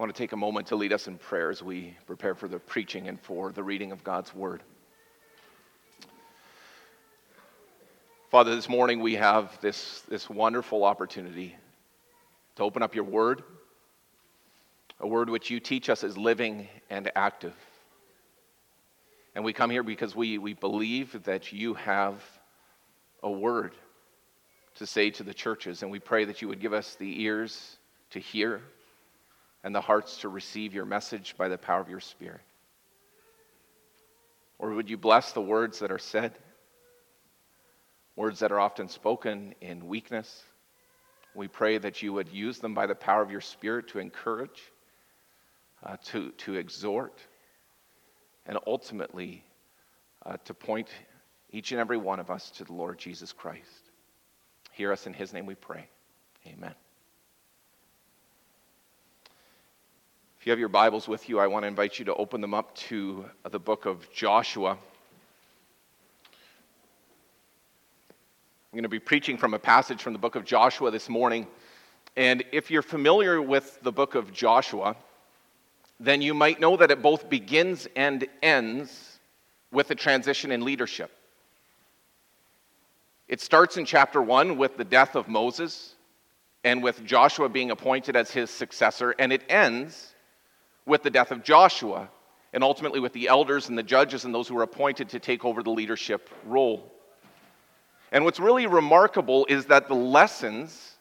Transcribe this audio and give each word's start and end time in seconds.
I 0.00 0.02
want 0.02 0.16
to 0.16 0.18
take 0.18 0.32
a 0.32 0.36
moment 0.36 0.68
to 0.68 0.76
lead 0.76 0.94
us 0.94 1.08
in 1.08 1.18
prayer 1.18 1.50
as 1.50 1.62
we 1.62 1.94
prepare 2.06 2.34
for 2.34 2.48
the 2.48 2.58
preaching 2.58 3.06
and 3.06 3.20
for 3.20 3.52
the 3.52 3.62
reading 3.62 3.92
of 3.92 4.02
God's 4.02 4.34
Word. 4.34 4.62
Father, 8.30 8.56
this 8.56 8.66
morning 8.66 9.00
we 9.00 9.16
have 9.16 9.60
this, 9.60 10.00
this 10.08 10.30
wonderful 10.30 10.84
opportunity 10.84 11.54
to 12.56 12.62
open 12.62 12.82
up 12.82 12.94
your 12.94 13.04
Word, 13.04 13.42
a 15.00 15.06
Word 15.06 15.28
which 15.28 15.50
you 15.50 15.60
teach 15.60 15.90
us 15.90 16.02
is 16.02 16.16
living 16.16 16.66
and 16.88 17.12
active. 17.14 17.54
And 19.34 19.44
we 19.44 19.52
come 19.52 19.68
here 19.68 19.82
because 19.82 20.16
we, 20.16 20.38
we 20.38 20.54
believe 20.54 21.24
that 21.24 21.52
you 21.52 21.74
have 21.74 22.24
a 23.22 23.30
Word 23.30 23.74
to 24.76 24.86
say 24.86 25.10
to 25.10 25.22
the 25.22 25.34
churches, 25.34 25.82
and 25.82 25.90
we 25.90 25.98
pray 25.98 26.24
that 26.24 26.40
you 26.40 26.48
would 26.48 26.60
give 26.60 26.72
us 26.72 26.94
the 26.94 27.22
ears 27.22 27.76
to 28.12 28.18
hear 28.18 28.62
and 29.62 29.74
the 29.74 29.80
hearts 29.80 30.18
to 30.18 30.28
receive 30.28 30.74
your 30.74 30.84
message 30.84 31.34
by 31.36 31.48
the 31.48 31.58
power 31.58 31.80
of 31.80 31.88
your 31.88 32.00
Spirit? 32.00 32.40
Or 34.58 34.70
would 34.70 34.90
you 34.90 34.96
bless 34.96 35.32
the 35.32 35.40
words 35.40 35.78
that 35.78 35.90
are 35.90 35.98
said, 35.98 36.32
words 38.16 38.40
that 38.40 38.52
are 38.52 38.60
often 38.60 38.88
spoken 38.88 39.54
in 39.60 39.88
weakness? 39.88 40.42
We 41.34 41.48
pray 41.48 41.78
that 41.78 42.02
you 42.02 42.12
would 42.12 42.28
use 42.28 42.58
them 42.58 42.74
by 42.74 42.86
the 42.86 42.94
power 42.94 43.22
of 43.22 43.30
your 43.30 43.40
Spirit 43.40 43.88
to 43.88 43.98
encourage, 43.98 44.60
uh, 45.84 45.96
to, 46.06 46.30
to 46.30 46.56
exhort, 46.56 47.18
and 48.46 48.58
ultimately 48.66 49.44
uh, 50.26 50.36
to 50.44 50.54
point 50.54 50.88
each 51.50 51.72
and 51.72 51.80
every 51.80 51.96
one 51.96 52.20
of 52.20 52.30
us 52.30 52.50
to 52.52 52.64
the 52.64 52.72
Lord 52.72 52.98
Jesus 52.98 53.32
Christ. 53.32 53.90
Hear 54.72 54.92
us 54.92 55.06
in 55.06 55.12
his 55.12 55.32
name 55.32 55.46
we 55.46 55.54
pray. 55.54 55.88
Amen. 56.46 56.74
If 60.40 60.46
you 60.46 60.52
have 60.52 60.58
your 60.58 60.70
Bibles 60.70 61.06
with 61.06 61.28
you, 61.28 61.38
I 61.38 61.48
want 61.48 61.64
to 61.64 61.66
invite 61.66 61.98
you 61.98 62.06
to 62.06 62.14
open 62.14 62.40
them 62.40 62.54
up 62.54 62.74
to 62.76 63.26
uh, 63.44 63.50
the 63.50 63.58
book 63.58 63.84
of 63.84 64.10
Joshua. 64.10 64.70
I'm 64.70 64.78
going 68.72 68.84
to 68.84 68.88
be 68.88 68.98
preaching 68.98 69.36
from 69.36 69.52
a 69.52 69.58
passage 69.58 70.00
from 70.02 70.14
the 70.14 70.18
book 70.18 70.36
of 70.36 70.46
Joshua 70.46 70.90
this 70.90 71.10
morning. 71.10 71.46
And 72.16 72.42
if 72.52 72.70
you're 72.70 72.80
familiar 72.80 73.42
with 73.42 73.82
the 73.82 73.92
book 73.92 74.14
of 74.14 74.32
Joshua, 74.32 74.96
then 75.98 76.22
you 76.22 76.32
might 76.32 76.58
know 76.58 76.74
that 76.78 76.90
it 76.90 77.02
both 77.02 77.28
begins 77.28 77.86
and 77.94 78.26
ends 78.42 79.18
with 79.70 79.90
a 79.90 79.94
transition 79.94 80.52
in 80.52 80.64
leadership. 80.64 81.10
It 83.28 83.42
starts 83.42 83.76
in 83.76 83.84
chapter 83.84 84.22
1 84.22 84.56
with 84.56 84.78
the 84.78 84.84
death 84.84 85.16
of 85.16 85.28
Moses 85.28 85.96
and 86.64 86.82
with 86.82 87.04
Joshua 87.04 87.50
being 87.50 87.70
appointed 87.70 88.16
as 88.16 88.30
his 88.30 88.48
successor, 88.48 89.14
and 89.18 89.34
it 89.34 89.42
ends 89.50 90.09
with 90.90 91.02
the 91.02 91.10
death 91.10 91.30
of 91.30 91.42
Joshua, 91.42 92.10
and 92.52 92.62
ultimately 92.62 93.00
with 93.00 93.14
the 93.14 93.28
elders 93.28 93.68
and 93.68 93.78
the 93.78 93.82
judges 93.82 94.24
and 94.26 94.34
those 94.34 94.48
who 94.48 94.54
were 94.56 94.64
appointed 94.64 95.08
to 95.10 95.20
take 95.20 95.44
over 95.44 95.62
the 95.62 95.70
leadership 95.70 96.28
role. 96.44 96.92
And 98.12 98.24
what's 98.24 98.40
really 98.40 98.66
remarkable 98.66 99.46
is 99.48 99.66
that 99.66 99.86
the 99.86 99.94
lessons 99.94 100.96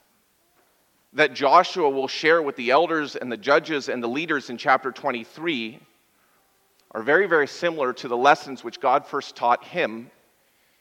that 1.13 1.33
Joshua 1.33 1.89
will 1.89 2.07
share 2.07 2.41
with 2.41 2.55
the 2.55 2.69
elders 2.69 3.15
and 3.15 3.31
the 3.31 3.37
judges 3.37 3.89
and 3.89 4.01
the 4.01 4.07
leaders 4.07 4.51
in 4.51 4.57
chapter 4.57 4.91
23 4.91 5.79
are 6.91 7.01
very, 7.01 7.25
very 7.25 7.47
similar 7.47 7.91
to 7.93 8.07
the 8.07 8.17
lessons 8.17 8.63
which 8.63 8.79
God 8.79 9.07
first 9.07 9.35
taught 9.35 9.63
him 9.63 10.11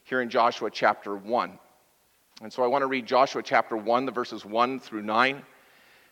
here 0.04 0.20
in 0.20 0.28
Joshua 0.28 0.70
chapter 0.70 1.16
1. 1.16 1.58
And 2.42 2.52
so 2.52 2.62
I 2.62 2.66
want 2.66 2.82
to 2.82 2.86
read 2.86 3.06
Joshua 3.06 3.42
chapter 3.42 3.76
1, 3.76 4.04
the 4.04 4.12
verses 4.12 4.44
1 4.44 4.80
through 4.80 5.02
9. 5.02 5.42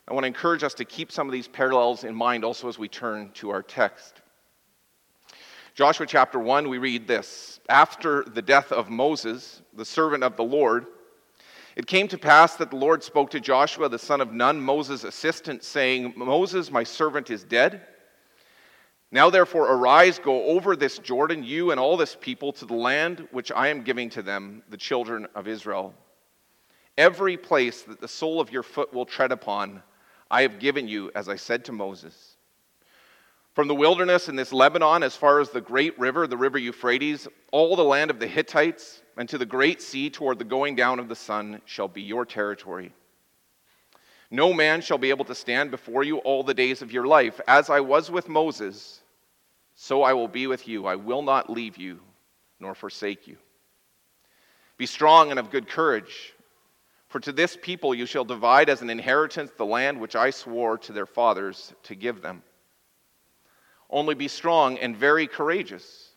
I 0.09 0.15
want 0.15 0.23
to 0.23 0.29
encourage 0.29 0.63
us 0.63 0.75
to 0.75 0.85
keep 0.85 1.11
some 1.11 1.27
of 1.27 1.33
these 1.33 1.49
parallels 1.49 2.05
in 2.05 2.15
mind 2.15 2.45
also 2.45 2.69
as 2.69 2.79
we 2.79 2.87
turn 2.87 3.31
to 3.35 3.51
our 3.51 3.63
text. 3.63 4.23
Joshua 5.75 6.07
chapter 6.07 6.39
1, 6.39 6.69
we 6.69 6.79
read 6.79 7.09
this 7.09 7.59
After 7.69 8.23
the 8.23 8.41
death 8.41 8.71
of 8.71 8.89
Moses, 8.89 9.63
the 9.75 9.85
servant 9.85 10.23
of 10.23 10.37
the 10.37 10.45
Lord, 10.45 10.87
it 11.75 11.89
came 11.89 12.07
to 12.09 12.19
pass 12.19 12.55
that 12.57 12.71
the 12.71 12.77
Lord 12.77 13.03
spoke 13.03 13.31
to 13.31 13.41
Joshua, 13.41 13.89
the 13.89 13.99
son 13.99 14.21
of 14.21 14.33
Nun, 14.33 14.61
Moses' 14.61 15.03
assistant, 15.03 15.65
saying, 15.65 16.15
Moses, 16.17 16.71
my 16.71 16.85
servant, 16.85 17.29
is 17.29 17.43
dead. 17.43 17.83
Now 19.11 19.29
therefore 19.29 19.71
arise, 19.71 20.21
go 20.21 20.45
over 20.45 20.77
this 20.77 20.99
Jordan, 20.99 21.43
you 21.43 21.73
and 21.73 21.81
all 21.81 21.97
this 21.97 22.17
people, 22.19 22.53
to 22.55 22.65
the 22.65 22.75
land 22.75 23.27
which 23.33 23.51
I 23.51 23.69
am 23.69 23.83
giving 23.83 24.09
to 24.11 24.23
them, 24.23 24.63
the 24.71 24.77
children 24.77 25.27
of 25.35 25.49
Israel. 25.49 25.95
Every 26.97 27.37
place 27.37 27.83
that 27.83 28.01
the 28.01 28.09
sole 28.09 28.41
of 28.41 28.53
your 28.53 28.63
foot 28.63 28.95
will 28.95 29.05
tread 29.05 29.33
upon, 29.33 29.83
I 30.31 30.43
have 30.43 30.59
given 30.59 30.89
you, 30.89 31.11
as 31.15 31.29
I 31.29 31.37
said 31.37 31.65
to 31.67 31.73
Moses. 31.73 32.37
From 33.55 33.69
the 33.69 33.75
wilderness 33.75 34.29
in 34.29 34.37
this 34.37 34.53
Lebanon, 34.53 35.03
as 35.03 35.17
far 35.17 35.41
as 35.41 35.51
the 35.51 35.61
great 35.61 35.99
river, 35.99 36.27
the 36.27 36.37
river 36.37 36.59
Euphrates, 36.59 37.27
all 37.53 37.75
the 37.75 37.83
land 37.83 38.11
of 38.11 38.19
the 38.19 38.27
Hittites, 38.27 39.03
and 39.17 39.29
to 39.29 39.39
the 39.39 39.47
great 39.47 39.81
sea 39.81 40.11
toward 40.11 40.39
the 40.39 40.45
going 40.45 40.77
down 40.77 40.99
of 40.99 41.09
the 41.09 41.17
sun 41.17 41.63
shall 41.65 41.89
be 41.89 42.03
your 42.03 42.27
territory. 42.27 42.93
No 44.31 44.53
man 44.53 44.81
shall 44.81 44.99
be 44.99 45.11
able 45.11 45.25
to 45.27 45.35
stand 45.35 45.71
before 45.71 46.03
you 46.03 46.19
all 46.19 46.43
the 46.43 46.53
days 46.53 46.83
of 46.83 46.93
your 46.93 47.07
life. 47.07 47.41
As 47.49 47.71
I 47.71 47.81
was 47.81 48.11
with 48.11 48.29
Moses, 48.29 49.01
so 49.75 50.03
I 50.03 50.13
will 50.13 50.29
be 50.29 50.47
with 50.47 50.67
you. 50.67 50.87
I 50.87 50.97
will 50.97 51.23
not 51.23 51.49
leave 51.49 51.77
you 51.77 52.01
nor 52.59 52.75
forsake 52.75 53.27
you. 53.27 53.37
Be 54.77 54.87
strong 54.87 55.31
and 55.31 55.39
of 55.39 55.51
good 55.51 55.69
courage. 55.69 56.35
For 57.09 57.21
to 57.21 57.33
this 57.33 57.57
people 57.61 57.95
you 57.95 58.07
shall 58.07 58.25
divide 58.25 58.69
as 58.69 58.83
an 58.83 58.91
inheritance 58.91 59.53
the 59.57 59.65
land 59.65 60.01
which 60.01 60.17
I 60.17 60.31
swore 60.31 60.77
to 60.79 60.93
their 60.93 61.07
fathers 61.07 61.73
to 61.85 61.95
give 61.95 62.21
them. 62.21 62.43
Only 63.89 64.15
be 64.15 64.29
strong 64.29 64.79
and 64.79 64.97
very 64.97 65.29
courageous, 65.29 66.11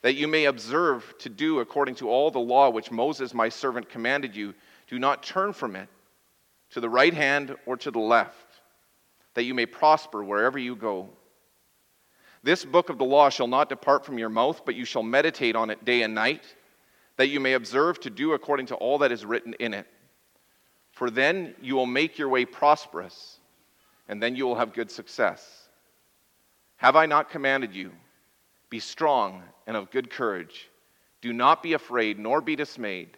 that 0.00 0.14
you 0.14 0.26
may 0.26 0.46
observe 0.46 1.14
to 1.18 1.28
do 1.28 1.60
according 1.60 1.96
to 1.96 2.08
all 2.08 2.30
the 2.30 2.38
law 2.38 2.70
which 2.70 2.90
Moses 2.90 3.34
my 3.34 3.50
servant 3.50 3.90
commanded 3.90 4.34
you. 4.34 4.54
Do 4.88 4.98
not 4.98 5.22
turn 5.22 5.52
from 5.52 5.76
it 5.76 5.88
to 6.70 6.80
the 6.80 6.88
right 6.88 7.12
hand 7.12 7.54
or 7.66 7.76
to 7.76 7.90
the 7.90 7.98
left, 7.98 8.60
that 9.34 9.44
you 9.44 9.52
may 9.52 9.66
prosper 9.66 10.24
wherever 10.24 10.58
you 10.58 10.74
go. 10.74 11.10
This 12.42 12.64
book 12.64 12.88
of 12.88 12.98
the 12.98 13.04
law 13.04 13.28
shall 13.28 13.46
not 13.46 13.68
depart 13.68 14.04
from 14.04 14.18
your 14.18 14.28
mouth, 14.30 14.62
but 14.64 14.74
you 14.74 14.86
shall 14.86 15.02
meditate 15.02 15.56
on 15.56 15.68
it 15.68 15.84
day 15.84 16.02
and 16.02 16.14
night, 16.14 16.44
that 17.16 17.28
you 17.28 17.40
may 17.40 17.52
observe 17.52 18.00
to 18.00 18.10
do 18.10 18.32
according 18.32 18.66
to 18.66 18.74
all 18.74 18.98
that 18.98 19.12
is 19.12 19.26
written 19.26 19.54
in 19.60 19.74
it 19.74 19.86
for 20.94 21.10
then 21.10 21.54
you 21.60 21.74
will 21.74 21.86
make 21.86 22.18
your 22.18 22.28
way 22.28 22.44
prosperous, 22.44 23.38
and 24.08 24.22
then 24.22 24.36
you 24.36 24.46
will 24.46 24.54
have 24.54 24.72
good 24.72 24.90
success. 24.90 25.68
Have 26.76 26.94
I 26.94 27.06
not 27.06 27.30
commanded 27.30 27.74
you? 27.74 27.90
Be 28.70 28.78
strong 28.78 29.42
and 29.66 29.76
of 29.76 29.90
good 29.90 30.08
courage. 30.08 30.70
Do 31.20 31.32
not 31.32 31.62
be 31.62 31.72
afraid, 31.72 32.18
nor 32.18 32.40
be 32.40 32.54
dismayed, 32.54 33.16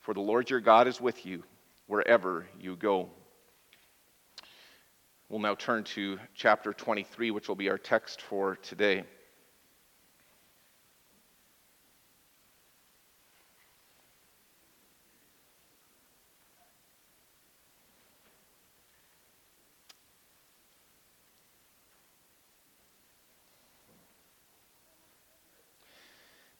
for 0.00 0.14
the 0.14 0.20
Lord 0.20 0.48
your 0.48 0.60
God 0.60 0.88
is 0.88 1.00
with 1.00 1.26
you 1.26 1.42
wherever 1.86 2.46
you 2.58 2.76
go. 2.76 3.10
We'll 5.28 5.40
now 5.40 5.54
turn 5.54 5.84
to 5.84 6.18
chapter 6.34 6.72
23, 6.72 7.30
which 7.30 7.48
will 7.48 7.56
be 7.56 7.68
our 7.68 7.78
text 7.78 8.22
for 8.22 8.56
today. 8.56 9.04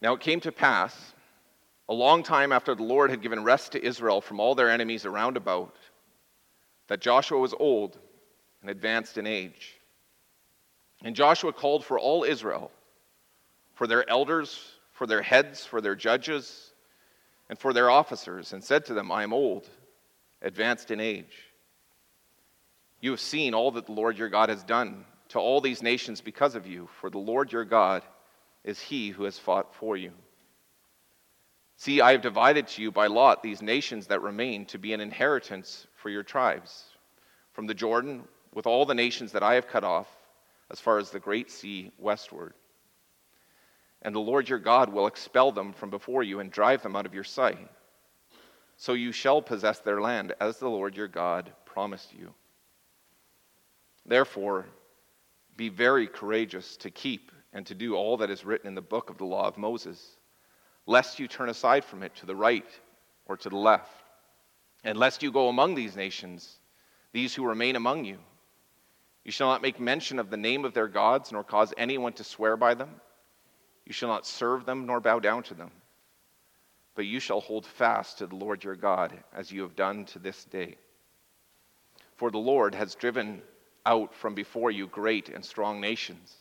Now 0.06 0.14
it 0.14 0.20
came 0.20 0.38
to 0.42 0.52
pass, 0.52 1.14
a 1.88 1.92
long 1.92 2.22
time 2.22 2.52
after 2.52 2.76
the 2.76 2.84
Lord 2.84 3.10
had 3.10 3.22
given 3.22 3.42
rest 3.42 3.72
to 3.72 3.84
Israel 3.84 4.20
from 4.20 4.38
all 4.38 4.54
their 4.54 4.70
enemies 4.70 5.04
around 5.04 5.36
about, 5.36 5.74
that 6.86 7.00
Joshua 7.00 7.40
was 7.40 7.52
old 7.58 7.98
and 8.60 8.70
advanced 8.70 9.18
in 9.18 9.26
age. 9.26 9.80
And 11.02 11.16
Joshua 11.16 11.52
called 11.52 11.84
for 11.84 11.98
all 11.98 12.22
Israel, 12.22 12.70
for 13.74 13.88
their 13.88 14.08
elders, 14.08 14.76
for 14.92 15.08
their 15.08 15.22
heads, 15.22 15.66
for 15.66 15.80
their 15.80 15.96
judges, 15.96 16.72
and 17.50 17.58
for 17.58 17.72
their 17.72 17.90
officers, 17.90 18.52
and 18.52 18.62
said 18.62 18.84
to 18.84 18.94
them, 18.94 19.10
I 19.10 19.24
am 19.24 19.32
old, 19.32 19.68
advanced 20.40 20.92
in 20.92 21.00
age. 21.00 21.50
You 23.00 23.10
have 23.10 23.18
seen 23.18 23.54
all 23.54 23.72
that 23.72 23.86
the 23.86 23.92
Lord 23.92 24.18
your 24.18 24.28
God 24.28 24.50
has 24.50 24.62
done 24.62 25.04
to 25.30 25.40
all 25.40 25.60
these 25.60 25.82
nations 25.82 26.20
because 26.20 26.54
of 26.54 26.64
you, 26.64 26.88
for 27.00 27.10
the 27.10 27.18
Lord 27.18 27.50
your 27.50 27.64
God 27.64 28.04
is 28.66 28.80
he 28.80 29.10
who 29.10 29.24
has 29.24 29.38
fought 29.38 29.74
for 29.74 29.96
you. 29.96 30.12
See, 31.78 32.00
I 32.00 32.12
have 32.12 32.20
divided 32.20 32.66
to 32.68 32.82
you 32.82 32.90
by 32.90 33.06
lot 33.06 33.42
these 33.42 33.62
nations 33.62 34.08
that 34.08 34.22
remain 34.22 34.66
to 34.66 34.78
be 34.78 34.92
an 34.92 35.00
inheritance 35.00 35.86
for 35.94 36.10
your 36.10 36.22
tribes, 36.22 36.84
from 37.52 37.66
the 37.66 37.74
Jordan, 37.74 38.24
with 38.52 38.66
all 38.66 38.84
the 38.84 38.94
nations 38.94 39.32
that 39.32 39.42
I 39.42 39.54
have 39.54 39.68
cut 39.68 39.84
off, 39.84 40.08
as 40.70 40.80
far 40.80 40.98
as 40.98 41.10
the 41.10 41.20
great 41.20 41.50
sea 41.50 41.92
westward. 41.98 42.54
And 44.02 44.14
the 44.14 44.20
Lord 44.20 44.48
your 44.48 44.58
God 44.58 44.92
will 44.92 45.06
expel 45.06 45.52
them 45.52 45.72
from 45.72 45.90
before 45.90 46.22
you 46.22 46.40
and 46.40 46.50
drive 46.50 46.82
them 46.82 46.96
out 46.96 47.06
of 47.06 47.14
your 47.14 47.24
sight. 47.24 47.70
So 48.76 48.94
you 48.94 49.12
shall 49.12 49.40
possess 49.40 49.78
their 49.78 50.00
land, 50.00 50.34
as 50.40 50.58
the 50.58 50.68
Lord 50.68 50.96
your 50.96 51.08
God 51.08 51.52
promised 51.66 52.12
you. 52.18 52.34
Therefore, 54.04 54.66
be 55.56 55.68
very 55.68 56.06
courageous 56.06 56.76
to 56.78 56.90
keep 56.90 57.30
and 57.56 57.64
to 57.64 57.74
do 57.74 57.94
all 57.96 58.18
that 58.18 58.28
is 58.28 58.44
written 58.44 58.68
in 58.68 58.74
the 58.74 58.82
book 58.82 59.08
of 59.08 59.16
the 59.16 59.24
law 59.24 59.48
of 59.48 59.56
Moses, 59.56 60.18
lest 60.84 61.18
you 61.18 61.26
turn 61.26 61.48
aside 61.48 61.86
from 61.86 62.02
it 62.02 62.14
to 62.16 62.26
the 62.26 62.36
right 62.36 62.68
or 63.24 63.38
to 63.38 63.48
the 63.48 63.56
left, 63.56 63.90
and 64.84 64.98
lest 64.98 65.22
you 65.22 65.32
go 65.32 65.48
among 65.48 65.74
these 65.74 65.96
nations, 65.96 66.58
these 67.12 67.34
who 67.34 67.46
remain 67.46 67.74
among 67.74 68.04
you. 68.04 68.18
You 69.24 69.32
shall 69.32 69.48
not 69.48 69.62
make 69.62 69.80
mention 69.80 70.18
of 70.18 70.28
the 70.28 70.36
name 70.36 70.66
of 70.66 70.74
their 70.74 70.86
gods, 70.86 71.32
nor 71.32 71.42
cause 71.42 71.72
anyone 71.78 72.12
to 72.12 72.24
swear 72.24 72.58
by 72.58 72.74
them. 72.74 72.90
You 73.86 73.94
shall 73.94 74.10
not 74.10 74.26
serve 74.26 74.66
them, 74.66 74.84
nor 74.84 75.00
bow 75.00 75.18
down 75.18 75.42
to 75.44 75.54
them. 75.54 75.70
But 76.94 77.06
you 77.06 77.20
shall 77.20 77.40
hold 77.40 77.64
fast 77.64 78.18
to 78.18 78.26
the 78.26 78.36
Lord 78.36 78.64
your 78.64 78.76
God, 78.76 79.18
as 79.34 79.50
you 79.50 79.62
have 79.62 79.74
done 79.74 80.04
to 80.06 80.18
this 80.18 80.44
day. 80.44 80.76
For 82.16 82.30
the 82.30 82.36
Lord 82.36 82.74
has 82.74 82.94
driven 82.94 83.40
out 83.86 84.14
from 84.14 84.34
before 84.34 84.70
you 84.70 84.86
great 84.86 85.30
and 85.30 85.42
strong 85.42 85.80
nations. 85.80 86.36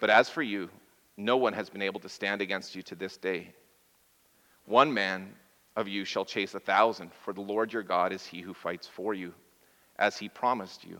But 0.00 0.10
as 0.10 0.28
for 0.30 0.42
you, 0.42 0.70
no 1.16 1.36
one 1.36 1.52
has 1.52 1.70
been 1.70 1.82
able 1.82 2.00
to 2.00 2.08
stand 2.08 2.40
against 2.40 2.74
you 2.74 2.82
to 2.84 2.94
this 2.94 3.16
day. 3.18 3.54
One 4.64 4.92
man 4.92 5.34
of 5.76 5.86
you 5.86 6.04
shall 6.04 6.24
chase 6.24 6.54
a 6.54 6.60
thousand, 6.60 7.12
for 7.24 7.32
the 7.32 7.40
Lord 7.40 7.72
your 7.72 7.82
God 7.82 8.12
is 8.12 8.24
he 8.24 8.40
who 8.40 8.54
fights 8.54 8.86
for 8.86 9.14
you, 9.14 9.34
as 9.98 10.16
he 10.16 10.28
promised 10.28 10.84
you. 10.84 10.98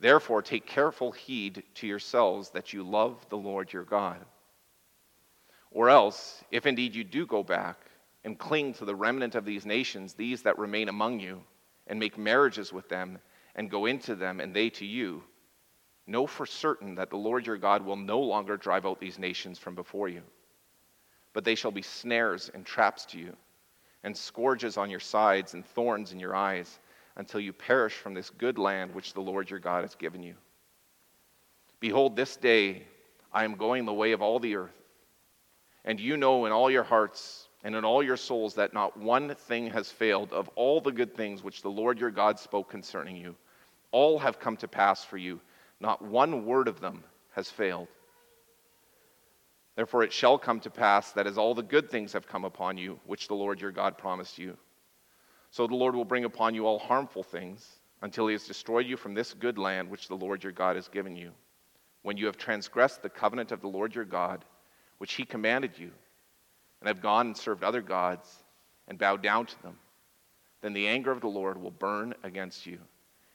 Therefore, 0.00 0.42
take 0.42 0.66
careful 0.66 1.12
heed 1.12 1.62
to 1.76 1.86
yourselves 1.86 2.50
that 2.50 2.72
you 2.72 2.82
love 2.82 3.24
the 3.28 3.36
Lord 3.36 3.72
your 3.72 3.84
God. 3.84 4.18
Or 5.70 5.88
else, 5.88 6.42
if 6.50 6.66
indeed 6.66 6.94
you 6.94 7.04
do 7.04 7.24
go 7.24 7.44
back 7.44 7.78
and 8.24 8.38
cling 8.38 8.74
to 8.74 8.84
the 8.84 8.96
remnant 8.96 9.36
of 9.36 9.44
these 9.44 9.64
nations, 9.64 10.14
these 10.14 10.42
that 10.42 10.58
remain 10.58 10.88
among 10.88 11.20
you, 11.20 11.42
and 11.86 12.00
make 12.00 12.18
marriages 12.18 12.72
with 12.72 12.88
them, 12.88 13.18
and 13.54 13.70
go 13.70 13.86
into 13.86 14.16
them, 14.16 14.40
and 14.40 14.52
they 14.52 14.70
to 14.70 14.84
you, 14.84 15.22
know 16.06 16.26
for 16.26 16.46
certain 16.46 16.94
that 16.96 17.10
the 17.10 17.16
Lord 17.16 17.46
your 17.46 17.56
God 17.56 17.84
will 17.84 17.96
no 17.96 18.20
longer 18.20 18.56
drive 18.56 18.86
out 18.86 19.00
these 19.00 19.18
nations 19.18 19.58
from 19.58 19.74
before 19.74 20.08
you, 20.08 20.22
but 21.32 21.44
they 21.44 21.54
shall 21.54 21.70
be 21.70 21.82
snares 21.82 22.50
and 22.52 22.66
traps 22.66 23.04
to 23.06 23.18
you, 23.18 23.36
and 24.04 24.16
scourges 24.16 24.76
on 24.76 24.90
your 24.90 25.00
sides, 25.00 25.54
and 25.54 25.64
thorns 25.64 26.12
in 26.12 26.18
your 26.18 26.34
eyes, 26.34 26.78
until 27.16 27.40
you 27.40 27.52
perish 27.52 27.94
from 27.94 28.14
this 28.14 28.30
good 28.30 28.58
land 28.58 28.94
which 28.94 29.14
the 29.14 29.20
Lord 29.20 29.48
your 29.48 29.60
God 29.60 29.82
has 29.82 29.94
given 29.94 30.22
you. 30.22 30.34
Behold, 31.78 32.16
this 32.16 32.36
day 32.36 32.82
I 33.32 33.44
am 33.44 33.54
going 33.54 33.84
the 33.84 33.92
way 33.92 34.12
of 34.12 34.22
all 34.22 34.38
the 34.38 34.56
earth, 34.56 34.82
and 35.84 36.00
you 36.00 36.16
know 36.16 36.46
in 36.46 36.52
all 36.52 36.70
your 36.70 36.84
hearts 36.84 37.48
and 37.64 37.76
in 37.76 37.84
all 37.84 38.02
your 38.02 38.16
souls 38.16 38.54
that 38.54 38.74
not 38.74 38.96
one 38.96 39.34
thing 39.34 39.68
has 39.68 39.90
failed 39.90 40.32
of 40.32 40.48
all 40.56 40.80
the 40.80 40.92
good 40.92 41.14
things 41.14 41.42
which 41.42 41.62
the 41.62 41.70
Lord 41.70 41.98
your 41.98 42.10
God 42.10 42.38
spoke 42.38 42.68
concerning 42.68 43.16
you. 43.16 43.36
All 43.92 44.18
have 44.18 44.40
come 44.40 44.56
to 44.58 44.68
pass 44.68 45.04
for 45.04 45.16
you, 45.16 45.40
not 45.82 46.00
one 46.00 46.46
word 46.46 46.68
of 46.68 46.80
them 46.80 47.02
has 47.32 47.50
failed. 47.50 47.88
Therefore, 49.74 50.04
it 50.04 50.12
shall 50.12 50.38
come 50.38 50.60
to 50.60 50.70
pass 50.70 51.12
that 51.12 51.26
as 51.26 51.36
all 51.36 51.54
the 51.54 51.62
good 51.62 51.90
things 51.90 52.12
have 52.12 52.28
come 52.28 52.44
upon 52.44 52.78
you, 52.78 53.00
which 53.04 53.26
the 53.26 53.34
Lord 53.34 53.60
your 53.60 53.72
God 53.72 53.98
promised 53.98 54.38
you, 54.38 54.56
so 55.50 55.66
the 55.66 55.74
Lord 55.74 55.94
will 55.94 56.04
bring 56.04 56.24
upon 56.24 56.54
you 56.54 56.66
all 56.66 56.78
harmful 56.78 57.22
things 57.22 57.68
until 58.00 58.26
he 58.26 58.32
has 58.32 58.46
destroyed 58.46 58.86
you 58.86 58.96
from 58.96 59.14
this 59.14 59.34
good 59.34 59.58
land 59.58 59.90
which 59.90 60.08
the 60.08 60.14
Lord 60.14 60.44
your 60.44 60.52
God 60.52 60.76
has 60.76 60.88
given 60.88 61.16
you, 61.16 61.32
when 62.02 62.16
you 62.16 62.26
have 62.26 62.36
transgressed 62.36 63.02
the 63.02 63.10
covenant 63.10 63.50
of 63.50 63.60
the 63.60 63.68
Lord 63.68 63.94
your 63.94 64.04
God, 64.04 64.44
which 64.98 65.14
he 65.14 65.24
commanded 65.24 65.78
you 65.78 65.90
and 66.80 66.88
have 66.88 67.02
gone 67.02 67.26
and 67.26 67.36
served 67.36 67.64
other 67.64 67.82
gods 67.82 68.28
and 68.88 68.98
bowed 68.98 69.22
down 69.22 69.46
to 69.46 69.62
them, 69.62 69.78
then 70.60 70.74
the 70.74 70.86
anger 70.86 71.10
of 71.10 71.20
the 71.20 71.28
Lord 71.28 71.60
will 71.60 71.70
burn 71.70 72.14
against 72.22 72.66
you, 72.66 72.78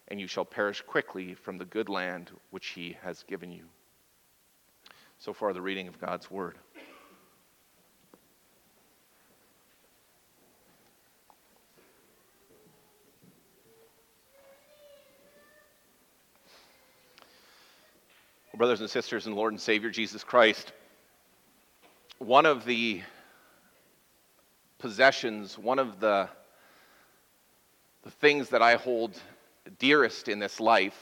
and 0.07 0.19
you 0.19 0.27
shall 0.27 0.45
perish 0.45 0.81
quickly 0.81 1.33
from 1.33 1.57
the 1.57 1.65
good 1.65 1.89
land 1.89 2.31
which 2.51 2.67
he 2.67 2.97
has 3.03 3.23
given 3.23 3.51
you. 3.51 3.65
So 5.19 5.33
far, 5.33 5.53
the 5.53 5.61
reading 5.61 5.87
of 5.87 5.99
God's 5.99 6.29
word. 6.29 6.57
brothers 18.57 18.81
and 18.81 18.89
sisters 18.89 19.27
in 19.27 19.35
Lord 19.35 19.53
and 19.53 19.61
Savior 19.61 19.91
Jesus 19.91 20.23
Christ, 20.23 20.73
one 22.17 22.47
of 22.47 22.65
the 22.65 23.03
possessions, 24.79 25.59
one 25.59 25.77
of 25.77 25.99
the, 25.99 26.27
the 28.03 28.09
things 28.09 28.49
that 28.49 28.63
I 28.63 28.75
hold 28.75 29.15
dearest 29.79 30.27
in 30.27 30.39
this 30.39 30.59
life 30.59 30.97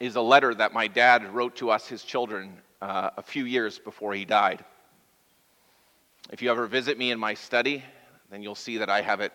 is 0.00 0.16
a 0.16 0.20
letter 0.20 0.54
that 0.54 0.72
my 0.72 0.86
dad 0.86 1.34
wrote 1.34 1.56
to 1.56 1.70
us, 1.70 1.86
his 1.86 2.02
children, 2.02 2.58
uh, 2.82 3.10
a 3.16 3.22
few 3.22 3.44
years 3.44 3.78
before 3.78 4.14
he 4.14 4.24
died. 4.24 4.64
If 6.30 6.42
you 6.42 6.50
ever 6.50 6.66
visit 6.66 6.98
me 6.98 7.10
in 7.10 7.18
my 7.18 7.34
study, 7.34 7.82
then 8.30 8.42
you'll 8.42 8.54
see 8.54 8.78
that 8.78 8.90
I 8.90 9.00
have 9.00 9.20
it 9.20 9.32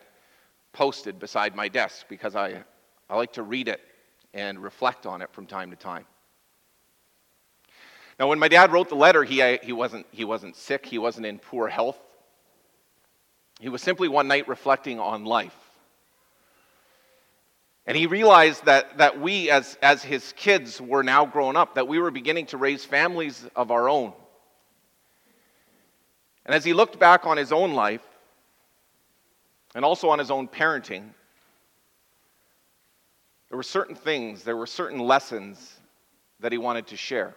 posted 0.73 1.19
beside 1.19 1.55
my 1.55 1.67
desk 1.67 2.05
because 2.09 2.35
I, 2.35 2.63
I 3.09 3.15
like 3.15 3.33
to 3.33 3.43
read 3.43 3.67
it 3.67 3.81
and 4.33 4.59
reflect 4.59 5.05
on 5.05 5.21
it 5.21 5.31
from 5.31 5.45
time 5.45 5.71
to 5.71 5.75
time. 5.75 6.05
Now, 8.19 8.27
when 8.27 8.39
my 8.39 8.47
dad 8.47 8.71
wrote 8.71 8.89
the 8.89 8.95
letter, 8.95 9.23
he, 9.23 9.57
he, 9.63 9.73
wasn't, 9.73 10.05
he 10.11 10.25
wasn't 10.25 10.55
sick, 10.55 10.85
he 10.85 10.99
wasn't 10.99 11.25
in 11.25 11.39
poor 11.39 11.67
health. 11.67 11.97
He 13.59 13.69
was 13.69 13.81
simply 13.81 14.07
one 14.07 14.27
night 14.27 14.47
reflecting 14.47 14.99
on 14.99 15.25
life. 15.25 15.55
And 17.87 17.97
he 17.97 18.05
realized 18.05 18.65
that, 18.65 18.99
that 18.99 19.19
we, 19.19 19.49
as, 19.49 19.77
as 19.81 20.03
his 20.03 20.33
kids, 20.37 20.79
were 20.79 21.03
now 21.03 21.25
grown 21.25 21.55
up, 21.55 21.75
that 21.75 21.87
we 21.87 21.99
were 21.99 22.11
beginning 22.11 22.45
to 22.47 22.57
raise 22.57 22.85
families 22.85 23.47
of 23.55 23.71
our 23.71 23.89
own. 23.89 24.13
And 26.45 26.55
as 26.55 26.63
he 26.63 26.73
looked 26.73 26.99
back 26.99 27.25
on 27.25 27.37
his 27.37 27.51
own 27.51 27.73
life, 27.73 28.03
and 29.73 29.83
also 29.83 30.09
on 30.09 30.19
his 30.19 30.29
own 30.29 30.47
parenting, 30.47 31.09
there 33.49 33.57
were 33.57 33.63
certain 33.63 33.95
things, 33.95 34.43
there 34.43 34.57
were 34.57 34.67
certain 34.67 34.99
lessons 34.99 35.79
that 36.39 36.51
he 36.51 36.57
wanted 36.57 36.87
to 36.87 36.97
share. 36.97 37.35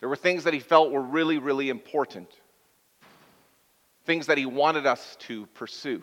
There 0.00 0.08
were 0.08 0.16
things 0.16 0.44
that 0.44 0.54
he 0.54 0.60
felt 0.60 0.90
were 0.90 1.02
really, 1.02 1.38
really 1.38 1.70
important 1.70 2.30
things 4.06 4.26
that 4.26 4.38
he 4.38 4.46
wanted 4.46 4.86
us 4.86 5.16
to 5.18 5.46
pursue. 5.46 6.02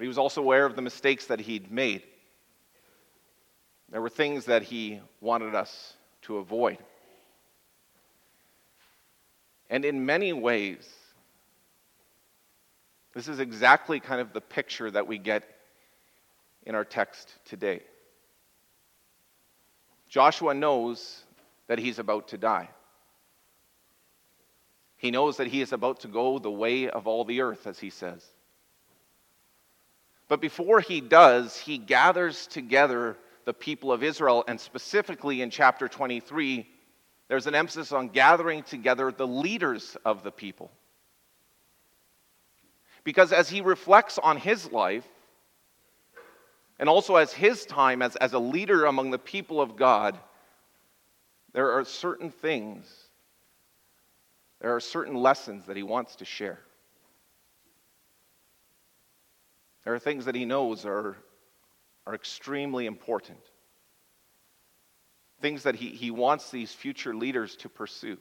But 0.00 0.04
he 0.04 0.08
was 0.08 0.16
also 0.16 0.40
aware 0.40 0.64
of 0.64 0.76
the 0.76 0.80
mistakes 0.80 1.26
that 1.26 1.40
he'd 1.40 1.70
made. 1.70 2.02
There 3.90 4.00
were 4.00 4.08
things 4.08 4.46
that 4.46 4.62
he 4.62 4.98
wanted 5.20 5.54
us 5.54 5.92
to 6.22 6.38
avoid. 6.38 6.78
And 9.68 9.84
in 9.84 10.06
many 10.06 10.32
ways, 10.32 10.88
this 13.12 13.28
is 13.28 13.40
exactly 13.40 14.00
kind 14.00 14.22
of 14.22 14.32
the 14.32 14.40
picture 14.40 14.90
that 14.90 15.06
we 15.06 15.18
get 15.18 15.44
in 16.64 16.74
our 16.74 16.86
text 16.86 17.34
today. 17.44 17.82
Joshua 20.08 20.54
knows 20.54 21.24
that 21.66 21.78
he's 21.78 21.98
about 21.98 22.28
to 22.28 22.38
die. 22.38 22.70
He 24.96 25.10
knows 25.10 25.36
that 25.36 25.48
he 25.48 25.60
is 25.60 25.74
about 25.74 26.00
to 26.00 26.08
go 26.08 26.38
the 26.38 26.50
way 26.50 26.88
of 26.88 27.06
all 27.06 27.26
the 27.26 27.42
earth, 27.42 27.66
as 27.66 27.78
he 27.78 27.90
says. 27.90 28.26
But 30.30 30.40
before 30.40 30.78
he 30.78 31.00
does, 31.00 31.58
he 31.58 31.76
gathers 31.76 32.46
together 32.46 33.18
the 33.46 33.52
people 33.52 33.90
of 33.90 34.04
Israel, 34.04 34.44
and 34.46 34.60
specifically 34.60 35.42
in 35.42 35.50
chapter 35.50 35.88
23, 35.88 36.68
there's 37.26 37.48
an 37.48 37.56
emphasis 37.56 37.90
on 37.90 38.10
gathering 38.10 38.62
together 38.62 39.10
the 39.10 39.26
leaders 39.26 39.96
of 40.04 40.22
the 40.22 40.30
people. 40.30 40.70
Because 43.02 43.32
as 43.32 43.50
he 43.50 43.60
reflects 43.60 44.18
on 44.18 44.36
his 44.36 44.70
life, 44.70 45.08
and 46.78 46.88
also 46.88 47.16
as 47.16 47.32
his 47.32 47.66
time 47.66 48.00
as, 48.00 48.14
as 48.14 48.32
a 48.32 48.38
leader 48.38 48.84
among 48.84 49.10
the 49.10 49.18
people 49.18 49.60
of 49.60 49.74
God, 49.74 50.16
there 51.54 51.72
are 51.72 51.84
certain 51.84 52.30
things 52.30 52.86
there 54.60 54.76
are 54.76 54.80
certain 54.80 55.14
lessons 55.14 55.64
that 55.66 55.76
he 55.76 55.82
wants 55.82 56.16
to 56.16 56.26
share. 56.26 56.60
There 59.84 59.94
are 59.94 59.98
things 59.98 60.24
that 60.26 60.34
he 60.34 60.44
knows 60.44 60.84
are, 60.84 61.16
are 62.06 62.14
extremely 62.14 62.86
important, 62.86 63.40
things 65.40 65.62
that 65.62 65.74
he, 65.74 65.88
he 65.88 66.10
wants 66.10 66.50
these 66.50 66.72
future 66.72 67.14
leaders 67.14 67.56
to 67.56 67.68
pursue. 67.68 68.18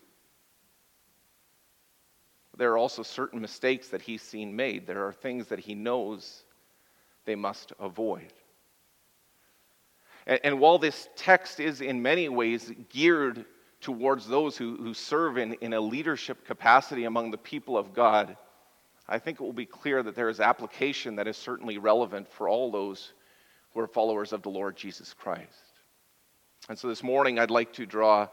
There 2.57 2.71
are 2.73 2.77
also 2.77 3.03
certain 3.03 3.39
mistakes 3.39 3.87
that 3.89 4.01
he's 4.01 4.21
seen 4.21 4.53
made. 4.55 4.85
There 4.85 5.07
are 5.07 5.13
things 5.13 5.47
that 5.47 5.59
he 5.59 5.75
knows 5.75 6.43
they 7.23 7.35
must 7.35 7.71
avoid. 7.79 8.33
And, 10.27 10.39
and 10.43 10.59
while 10.59 10.77
this 10.77 11.07
text 11.15 11.59
is 11.59 11.79
in 11.79 12.01
many 12.01 12.27
ways 12.27 12.71
geared 12.89 13.45
towards 13.79 14.27
those 14.27 14.57
who, 14.57 14.75
who 14.75 14.93
serve 14.93 15.37
in, 15.37 15.53
in 15.61 15.73
a 15.73 15.79
leadership 15.79 16.45
capacity 16.45 17.05
among 17.05 17.31
the 17.31 17.37
people 17.37 17.77
of 17.77 17.93
God, 17.93 18.35
I 19.11 19.17
think 19.17 19.41
it 19.41 19.43
will 19.43 19.53
be 19.53 19.65
clear 19.65 20.03
that 20.03 20.15
there 20.15 20.29
is 20.29 20.39
application 20.39 21.15
that 21.15 21.27
is 21.27 21.35
certainly 21.35 21.79
relevant 21.79 22.31
for 22.31 22.47
all 22.47 22.71
those 22.71 23.13
who 23.73 23.79
are 23.79 23.87
followers 23.87 24.33
of 24.33 24.43
the 24.43 24.49
Lord 24.49 24.77
Jesus 24.77 25.13
Christ. 25.13 25.73
And 26.69 26.77
so 26.77 26.87
this 26.87 27.01
morning, 27.01 27.39
I'd 27.39 27.49
like 27.49 27.73
to 27.73 27.87
draw 27.87 28.27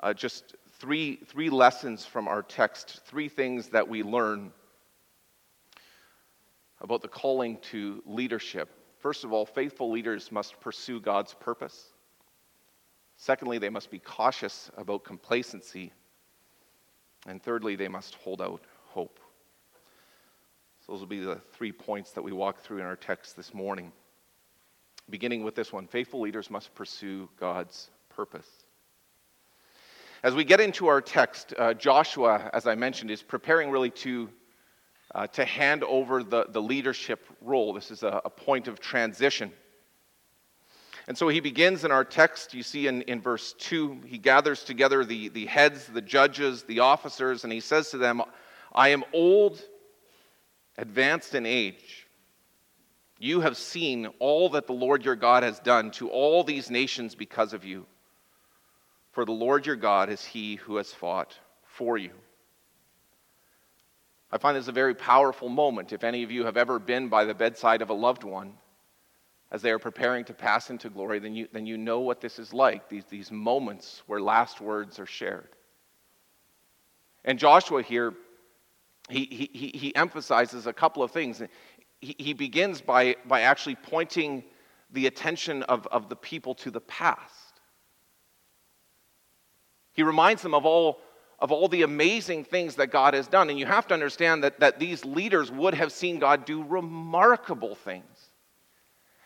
uh, 0.00 0.12
just 0.12 0.54
three, 0.78 1.16
three 1.16 1.48
lessons 1.48 2.04
from 2.04 2.28
our 2.28 2.42
text, 2.42 3.00
three 3.06 3.28
things 3.28 3.68
that 3.68 3.88
we 3.88 4.02
learn 4.02 4.52
about 6.82 7.00
the 7.00 7.08
calling 7.08 7.58
to 7.70 8.02
leadership. 8.04 8.68
First 8.98 9.24
of 9.24 9.32
all, 9.32 9.46
faithful 9.46 9.90
leaders 9.90 10.30
must 10.30 10.60
pursue 10.60 11.00
God's 11.00 11.32
purpose. 11.32 11.92
Secondly, 13.16 13.56
they 13.56 13.70
must 13.70 13.90
be 13.90 13.98
cautious 13.98 14.70
about 14.76 15.04
complacency. 15.04 15.90
And 17.26 17.42
thirdly, 17.42 17.76
they 17.76 17.88
must 17.88 18.14
hold 18.16 18.42
out 18.42 18.60
hope. 18.84 19.18
Those 20.88 21.00
will 21.00 21.06
be 21.06 21.20
the 21.20 21.40
three 21.52 21.70
points 21.70 22.12
that 22.12 22.22
we 22.22 22.32
walk 22.32 22.60
through 22.60 22.78
in 22.78 22.86
our 22.86 22.96
text 22.96 23.36
this 23.36 23.52
morning. 23.52 23.92
Beginning 25.10 25.44
with 25.44 25.54
this 25.54 25.70
one 25.70 25.86
faithful 25.86 26.20
leaders 26.20 26.50
must 26.50 26.74
pursue 26.74 27.28
God's 27.38 27.90
purpose. 28.08 28.48
As 30.22 30.34
we 30.34 30.44
get 30.44 30.60
into 30.60 30.86
our 30.86 31.02
text, 31.02 31.52
uh, 31.58 31.74
Joshua, 31.74 32.50
as 32.54 32.66
I 32.66 32.74
mentioned, 32.74 33.10
is 33.10 33.22
preparing 33.22 33.70
really 33.70 33.90
to, 33.90 34.30
uh, 35.14 35.26
to 35.28 35.44
hand 35.44 35.84
over 35.84 36.22
the, 36.22 36.46
the 36.48 36.62
leadership 36.62 37.26
role. 37.42 37.74
This 37.74 37.90
is 37.90 38.02
a, 38.02 38.22
a 38.24 38.30
point 38.30 38.66
of 38.66 38.80
transition. 38.80 39.52
And 41.06 41.16
so 41.16 41.28
he 41.28 41.40
begins 41.40 41.84
in 41.84 41.92
our 41.92 42.04
text, 42.04 42.54
you 42.54 42.62
see 42.62 42.86
in, 42.86 43.02
in 43.02 43.20
verse 43.20 43.52
2, 43.58 44.00
he 44.06 44.16
gathers 44.16 44.64
together 44.64 45.04
the, 45.04 45.28
the 45.28 45.46
heads, 45.46 45.86
the 45.86 46.02
judges, 46.02 46.62
the 46.62 46.80
officers, 46.80 47.44
and 47.44 47.52
he 47.52 47.60
says 47.60 47.90
to 47.90 47.98
them, 47.98 48.22
I 48.74 48.88
am 48.88 49.04
old, 49.12 49.62
advanced 50.78 51.34
in 51.34 51.44
age. 51.44 52.06
You 53.18 53.40
have 53.40 53.56
seen 53.56 54.06
all 54.20 54.50
that 54.50 54.68
the 54.68 54.72
Lord 54.72 55.04
your 55.04 55.16
God 55.16 55.42
has 55.42 55.58
done 55.58 55.90
to 55.92 56.08
all 56.08 56.44
these 56.44 56.70
nations 56.70 57.16
because 57.16 57.52
of 57.52 57.64
you. 57.64 57.84
For 59.10 59.24
the 59.24 59.32
Lord 59.32 59.66
your 59.66 59.76
God 59.76 60.08
is 60.08 60.24
he 60.24 60.54
who 60.54 60.76
has 60.76 60.92
fought 60.92 61.36
for 61.64 61.98
you. 61.98 62.12
I 64.30 64.38
find 64.38 64.56
this 64.56 64.68
a 64.68 64.72
very 64.72 64.94
powerful 64.94 65.48
moment. 65.48 65.92
If 65.92 66.04
any 66.04 66.22
of 66.22 66.30
you 66.30 66.44
have 66.44 66.56
ever 66.56 66.78
been 66.78 67.08
by 67.08 67.24
the 67.24 67.34
bedside 67.34 67.82
of 67.82 67.90
a 67.90 67.94
loved 67.94 68.22
one 68.22 68.52
as 69.50 69.62
they 69.62 69.70
are 69.70 69.78
preparing 69.78 70.24
to 70.26 70.34
pass 70.34 70.70
into 70.70 70.90
glory, 70.90 71.18
then 71.18 71.34
you, 71.34 71.48
then 71.52 71.66
you 71.66 71.76
know 71.76 72.00
what 72.00 72.20
this 72.20 72.38
is 72.38 72.52
like 72.52 72.88
these, 72.88 73.04
these 73.06 73.32
moments 73.32 74.02
where 74.06 74.20
last 74.20 74.60
words 74.60 75.00
are 75.00 75.06
shared. 75.06 75.48
And 77.24 77.38
Joshua 77.38 77.82
here, 77.82 78.14
he, 79.08 79.48
he, 79.52 79.78
he 79.78 79.96
emphasizes 79.96 80.66
a 80.66 80.72
couple 80.72 81.02
of 81.02 81.10
things 81.10 81.42
he, 82.00 82.14
he 82.18 82.32
begins 82.32 82.80
by, 82.80 83.16
by 83.26 83.42
actually 83.42 83.76
pointing 83.76 84.44
the 84.90 85.06
attention 85.06 85.62
of, 85.64 85.86
of 85.88 86.08
the 86.08 86.16
people 86.16 86.54
to 86.56 86.70
the 86.70 86.80
past. 86.80 87.60
He 89.92 90.02
reminds 90.02 90.42
them 90.42 90.54
of 90.54 90.64
all, 90.64 91.00
of 91.40 91.50
all 91.50 91.68
the 91.68 91.82
amazing 91.82 92.44
things 92.44 92.76
that 92.76 92.88
God 92.88 93.14
has 93.14 93.26
done. 93.26 93.50
And 93.50 93.58
you 93.58 93.66
have 93.66 93.86
to 93.88 93.94
understand 93.94 94.44
that, 94.44 94.60
that 94.60 94.78
these 94.78 95.04
leaders 95.04 95.50
would 95.50 95.74
have 95.74 95.92
seen 95.92 96.18
God 96.18 96.44
do 96.44 96.62
remarkable 96.62 97.74
things. 97.74 98.04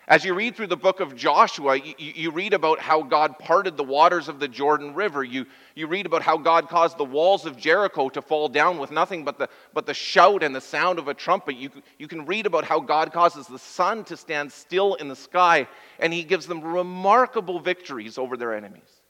As 0.09 0.25
you 0.25 0.35
read 0.35 0.57
through 0.57 0.67
the 0.67 0.77
book 0.77 0.99
of 0.99 1.15
Joshua, 1.15 1.77
you, 1.77 1.95
you, 1.97 2.31
read 2.33 2.55
about 2.55 2.81
how 2.81 3.03
God 3.03 3.39
parted 3.39 3.77
the 3.77 3.85
waters 3.85 4.29
of 4.29 4.41
the 4.41 4.49
Jordan 4.49 4.95
River. 4.95 5.23
You, 5.23 5.47
you 5.77 5.87
read 5.87 6.07
about 6.07 6.23
how 6.23 6.37
God 6.37 6.69
caused 6.69 6.99
the 6.99 7.05
walls 7.05 7.47
of 7.47 7.57
Jericho 7.57 8.09
to 8.09 8.21
fall 8.21 8.49
down 8.49 8.79
with 8.79 8.91
nothing 8.91 9.25
but 9.25 9.39
the, 9.39 9.49
but 9.73 9.87
the 9.87 9.95
shout 9.95 10.43
and 10.43 10.55
the 10.55 10.61
sound 10.61 10.99
of 10.99 11.07
a 11.07 11.15
trumpet. 11.15 11.57
You, 11.57 11.71
you 11.99 12.09
can 12.09 12.27
read 12.27 12.47
about 12.47 12.65
how 12.65 12.81
God 12.81 13.13
causes 13.13 13.47
the 13.47 13.61
sun 13.61 14.03
to 14.05 14.17
stand 14.17 14.51
still 14.51 14.95
in 14.95 15.07
the 15.07 15.15
sky, 15.15 15.69
and 16.01 16.13
He 16.13 16.25
gives 16.25 16.47
them 16.47 16.63
remarkable 16.63 17.61
victories 17.61 18.19
over 18.19 18.37
their 18.37 18.55
enemies. 18.55 19.01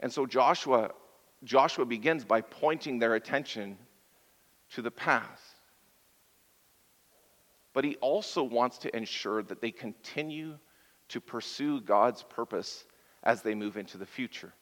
And 0.00 0.10
so 0.10 0.24
Joshua, 0.24 0.92
Joshua 1.44 1.84
begins 1.84 2.24
by 2.24 2.40
pointing 2.40 2.98
their 2.98 3.14
attention 3.14 3.76
to 4.70 4.80
the 4.80 4.90
past 4.90 5.47
but 7.72 7.84
he 7.84 7.96
also 7.96 8.42
wants 8.42 8.78
to 8.78 8.96
ensure 8.96 9.42
that 9.42 9.60
they 9.60 9.70
continue 9.70 10.58
to 11.08 11.20
pursue 11.20 11.80
God's 11.80 12.22
purpose 12.22 12.84
as 13.22 13.42
they 13.42 13.54
move 13.54 13.76
into 13.76 13.98
the 13.98 14.06
future. 14.06 14.52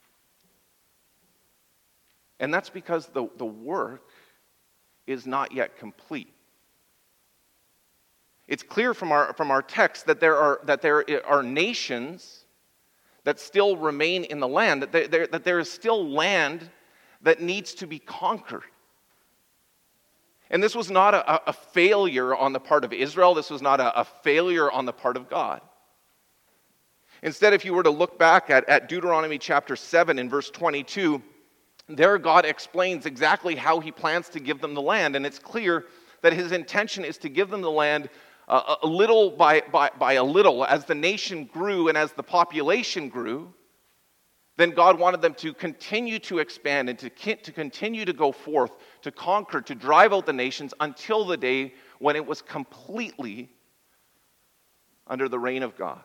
And 2.39 2.53
that's 2.53 2.71
because 2.71 3.07
the, 3.07 3.29
the 3.37 3.47
work 3.47 4.11
is 5.07 5.27
not 5.27 5.53
yet 5.53 5.79
complete. 5.79 6.33
It's 8.49 8.63
clear 8.63 8.95
from 8.95 9.11
our, 9.11 9.33
from 9.35 9.51
our 9.51 9.63
text 9.63 10.07
that 10.07 10.21
there, 10.21 10.37
are, 10.37 10.61
that 10.65 10.83
there 10.83 11.05
are 11.27 11.43
nations 11.43 12.45
that 13.25 13.41
still 13.41 13.77
remain 13.77 14.25
in 14.25 14.39
the 14.39 14.47
land, 14.47 14.83
that 14.83 15.11
there, 15.11 15.27
that 15.27 15.43
there 15.43 15.59
is 15.59 15.71
still 15.71 16.09
land 16.09 16.71
that 17.23 17.41
needs 17.41 17.75
to 17.75 17.87
be 17.87 17.99
conquered. 17.99 18.63
And 20.51 20.63
this 20.63 20.75
was 20.75 20.91
not 20.91 21.15
a, 21.15 21.51
a 21.51 21.53
failure 21.53 22.35
on 22.35 22.53
the 22.53 22.61
part 22.61 22.85
of 22.85 22.93
Israel, 22.93 23.35
this 23.35 23.51
was 23.51 23.63
not 23.63 23.81
a, 23.81 24.01
a, 24.01 24.05
failure 24.05 24.71
on 24.71 24.85
the 24.85 24.93
part 24.93 25.17
of 25.17 25.29
God. 25.29 25.61
Instead, 27.23 27.53
if 27.53 27.65
you 27.65 27.75
were 27.75 27.83
to 27.83 27.91
look 27.91 28.19
back 28.19 28.51
at, 28.51 28.69
at 28.69 28.89
Deuteronomy 28.89 29.39
chapter 29.39 29.75
7 29.75 30.19
in 30.19 30.29
verse 30.29 30.51
22, 30.51 31.23
there 31.89 32.19
God 32.19 32.45
explains 32.45 33.07
exactly 33.07 33.55
how 33.55 33.81
he 33.81 33.91
plans 33.91 34.29
to 34.31 34.41
give 34.41 34.61
them 34.61 34.75
the 34.75 34.83
land. 34.83 35.17
And 35.17 35.25
it's 35.25 35.39
clear 35.39 35.87
that 36.23 36.33
his 36.33 36.53
intention 36.53 37.05
is 37.05 37.19
to 37.19 37.29
give 37.29 37.51
them 37.51 37.63
the 37.63 37.71
land 37.71 38.09
uh, 38.49 38.77
a 38.83 38.87
little 38.87 39.31
by, 39.31 39.63
by, 39.73 39.91
by 39.99 40.15
a 40.15 40.25
little 40.25 40.65
as 40.65 40.85
the 40.85 40.95
nation 40.95 41.45
grew 41.45 41.89
and 41.89 41.99
as 41.99 42.13
the 42.13 42.23
population 42.23 43.09
grew 43.09 43.53
then 44.57 44.71
God 44.71 44.99
wanted 44.99 45.21
them 45.21 45.35
to 45.35 45.53
continue 45.53 46.19
to 46.21 46.39
expand 46.39 46.89
and 46.89 46.99
to, 46.99 47.11
to 47.11 47.53
continue 47.53 48.05
to 48.05 48.13
go 48.13 48.33
forth, 48.33 48.73
to 49.03 49.11
conquer, 49.11 49.61
to 49.61 49.75
drive 49.75 50.13
out 50.13 50.25
the 50.25 50.33
nations 50.33 50.73
until 50.81 51.27
the 51.27 51.37
day 51.37 51.75
when 51.99 52.17
it 52.17 52.27
was 52.27 52.41
completely 52.41 53.51
under 55.07 55.29
the 55.29 55.39
reign 55.39 55.63
of 55.63 55.77
God. 55.77 56.03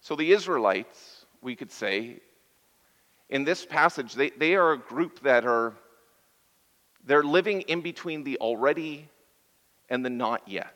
So 0.00 0.16
the 0.16 0.32
Israelites, 0.32 1.26
we 1.40 1.56
could 1.56 1.70
say, 1.70 2.20
in 3.28 3.44
this 3.44 3.64
passage, 3.64 4.14
they, 4.14 4.30
they 4.30 4.54
are 4.54 4.72
a 4.72 4.78
group 4.78 5.20
that 5.20 5.44
are 5.46 5.74
they're 7.04 7.24
living 7.24 7.62
in 7.62 7.80
between 7.80 8.24
the 8.24 8.36
already 8.38 9.08
and 9.88 10.04
the 10.04 10.10
not 10.10 10.42
yet. 10.46 10.75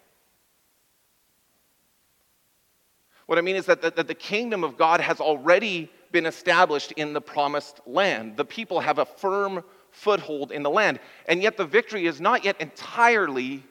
What 3.31 3.39
I 3.39 3.43
mean 3.43 3.55
is 3.55 3.67
that 3.67 3.81
the, 3.81 3.93
that 3.93 4.09
the 4.09 4.15
kingdom 4.15 4.65
of 4.65 4.77
God 4.77 5.01
has 5.01 5.21
already 5.21 5.89
been 6.11 6.27
established 6.27 6.91
in 6.91 7.13
the 7.13 7.21
promised 7.21 7.81
land. 7.87 8.37
The 8.37 8.45
people 8.45 8.81
have 8.81 8.99
a 8.99 9.05
firm 9.05 9.63
foothold 9.93 10.51
in 10.51 10.65
the 10.65 10.69
land, 10.69 10.99
and 11.27 11.41
yet 11.41 11.57
the 11.57 11.65
victory 11.65 12.07
is 12.07 12.21
not 12.21 12.45
yet 12.45 12.61
entirely 12.61 13.63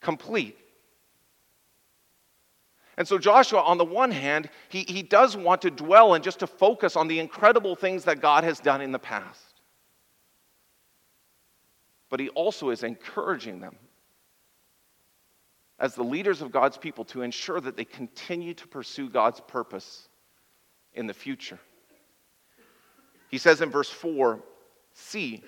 complete. 0.00 0.56
And 2.96 3.08
so, 3.08 3.18
Joshua, 3.18 3.62
on 3.62 3.76
the 3.76 3.84
one 3.84 4.12
hand, 4.12 4.48
he, 4.68 4.84
he 4.84 5.02
does 5.02 5.36
want 5.36 5.62
to 5.62 5.70
dwell 5.72 6.14
and 6.14 6.22
just 6.22 6.38
to 6.38 6.46
focus 6.46 6.94
on 6.94 7.08
the 7.08 7.18
incredible 7.18 7.74
things 7.74 8.04
that 8.04 8.20
God 8.20 8.44
has 8.44 8.60
done 8.60 8.80
in 8.80 8.92
the 8.92 9.00
past. 9.00 9.60
But 12.08 12.20
he 12.20 12.28
also 12.28 12.70
is 12.70 12.84
encouraging 12.84 13.58
them 13.58 13.74
as 15.82 15.96
the 15.96 16.04
leaders 16.04 16.40
of 16.40 16.52
God's 16.52 16.78
people 16.78 17.04
to 17.06 17.22
ensure 17.22 17.60
that 17.60 17.76
they 17.76 17.84
continue 17.84 18.54
to 18.54 18.68
pursue 18.68 19.10
God's 19.10 19.40
purpose 19.40 20.08
in 20.94 21.08
the 21.08 21.12
future. 21.12 21.58
He 23.28 23.36
says 23.36 23.60
in 23.60 23.68
verse 23.68 23.90
4 23.90 24.40
See, 24.94 25.42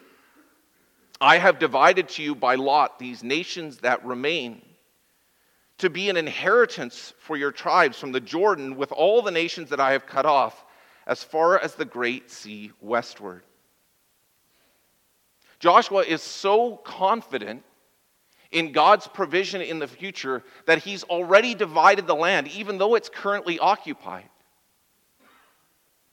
I 1.21 1.39
have 1.39 1.61
divided 1.61 2.09
to 2.11 2.23
you 2.23 2.35
by 2.35 2.57
lot 2.57 2.99
these 2.99 3.23
nations 3.23 3.79
that 3.79 4.05
remain 4.05 4.61
to 5.79 5.89
be 5.89 6.11
an 6.11 6.17
inheritance 6.17 7.13
for 7.19 7.37
your 7.37 7.53
tribes 7.53 7.99
from 7.99 8.11
the 8.11 8.21
Jordan 8.21 8.77
with 8.77 8.91
all 8.91 9.23
the 9.23 9.31
nations 9.31 9.71
that 9.71 9.81
I 9.81 9.93
have 9.93 10.07
cut 10.07 10.27
off 10.27 10.65
as 11.07 11.23
far 11.23 11.59
as 11.59 11.75
the 11.75 11.85
great 11.85 12.31
sea 12.31 12.73
westward. 12.81 13.43
Joshua 15.61 16.03
is 16.03 16.23
so 16.23 16.77
confident 16.79 17.63
in 18.55 18.73
God's 18.73 19.07
provision 19.09 19.61
in 19.61 19.79
the 19.79 19.89
future 19.89 20.43
that 20.67 20.79
He's 20.79 21.05
already 21.05 21.55
divided 21.55 22.07
the 22.07 22.15
land, 22.15 22.49
even 22.49 22.79
though 22.79 22.95
it's 22.95 23.11
currently 23.11 23.59
occupied. 23.59 24.29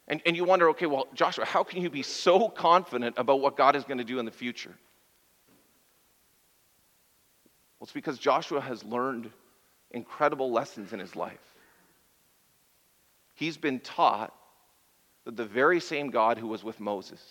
And, 0.08 0.22
and 0.26 0.36
you 0.36 0.44
wonder, 0.44 0.70
okay, 0.72 0.88
well, 0.88 1.08
Joshua, 1.14 1.46
how 1.46 1.64
can 1.64 1.82
you 1.82 1.90
be 1.90 2.04
so 2.04 2.50
confident 2.50 3.16
about 3.18 3.40
what 3.40 3.56
God 3.56 3.78
is 3.78 3.86
going 3.86 4.00
to 4.00 4.04
do 4.04 4.20
in 4.20 4.26
the 4.26 4.32
future? 4.32 4.74
Well, 7.80 7.86
it's 7.86 7.94
because 7.94 8.20
Joshua 8.20 8.60
has 8.60 8.84
learned 8.84 9.30
incredible 9.92 10.52
lessons 10.52 10.92
in 10.92 11.00
his 11.00 11.16
life. 11.16 11.40
He's 13.36 13.58
been 13.58 13.80
taught 13.80 14.34
that 15.26 15.38
the 15.38 15.46
very 15.46 15.80
same 15.80 16.10
God 16.10 16.38
who 16.38 16.48
was 16.48 16.64
with 16.64 16.80
Moses 16.80 17.22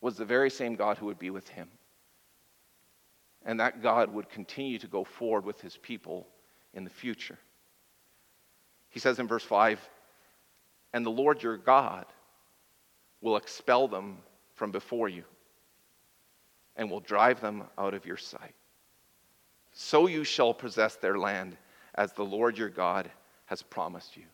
was 0.00 0.16
the 0.16 0.24
very 0.24 0.50
same 0.50 0.74
God 0.74 0.98
who 0.98 1.06
would 1.06 1.18
be 1.18 1.30
with 1.30 1.48
him. 1.48 1.68
And 3.44 3.58
that 3.60 3.82
God 3.82 4.12
would 4.12 4.28
continue 4.28 4.78
to 4.78 4.86
go 4.86 5.04
forward 5.04 5.44
with 5.44 5.60
his 5.60 5.76
people 5.76 6.28
in 6.74 6.84
the 6.84 6.90
future. 6.90 7.38
He 8.88 9.00
says 9.00 9.18
in 9.18 9.26
verse 9.26 9.42
5 9.42 9.80
And 10.92 11.04
the 11.04 11.10
Lord 11.10 11.42
your 11.42 11.56
God 11.56 12.06
will 13.20 13.36
expel 13.36 13.88
them 13.88 14.18
from 14.54 14.70
before 14.70 15.08
you 15.08 15.24
and 16.76 16.90
will 16.90 17.00
drive 17.00 17.40
them 17.40 17.64
out 17.78 17.94
of 17.94 18.06
your 18.06 18.16
sight. 18.16 18.54
So 19.72 20.06
you 20.06 20.24
shall 20.24 20.52
possess 20.52 20.96
their 20.96 21.18
land 21.18 21.56
as 21.94 22.12
the 22.12 22.24
Lord 22.24 22.58
your 22.58 22.68
God 22.68 23.10
has 23.46 23.62
promised 23.62 24.16
you. 24.16 24.24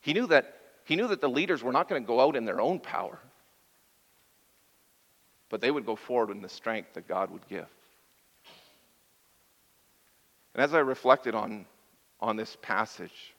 He 0.00 0.12
knew 0.12 0.26
that, 0.26 0.56
he 0.84 0.96
knew 0.96 1.08
that 1.08 1.20
the 1.20 1.28
leaders 1.28 1.62
were 1.62 1.72
not 1.72 1.88
going 1.88 2.02
to 2.02 2.06
go 2.06 2.20
out 2.20 2.36
in 2.36 2.44
their 2.44 2.60
own 2.60 2.78
power, 2.78 3.18
but 5.54 5.60
they 5.60 5.70
would 5.70 5.86
go 5.86 5.94
forward 5.94 6.34
in 6.34 6.42
the 6.42 6.48
strength 6.48 6.94
that 6.94 7.06
God 7.06 7.30
would 7.30 7.46
give. 7.46 7.68
And 10.52 10.64
as 10.64 10.74
I 10.74 10.80
reflected 10.80 11.36
on, 11.36 11.64
on 12.18 12.34
this 12.34 12.56
passage, 12.60 13.36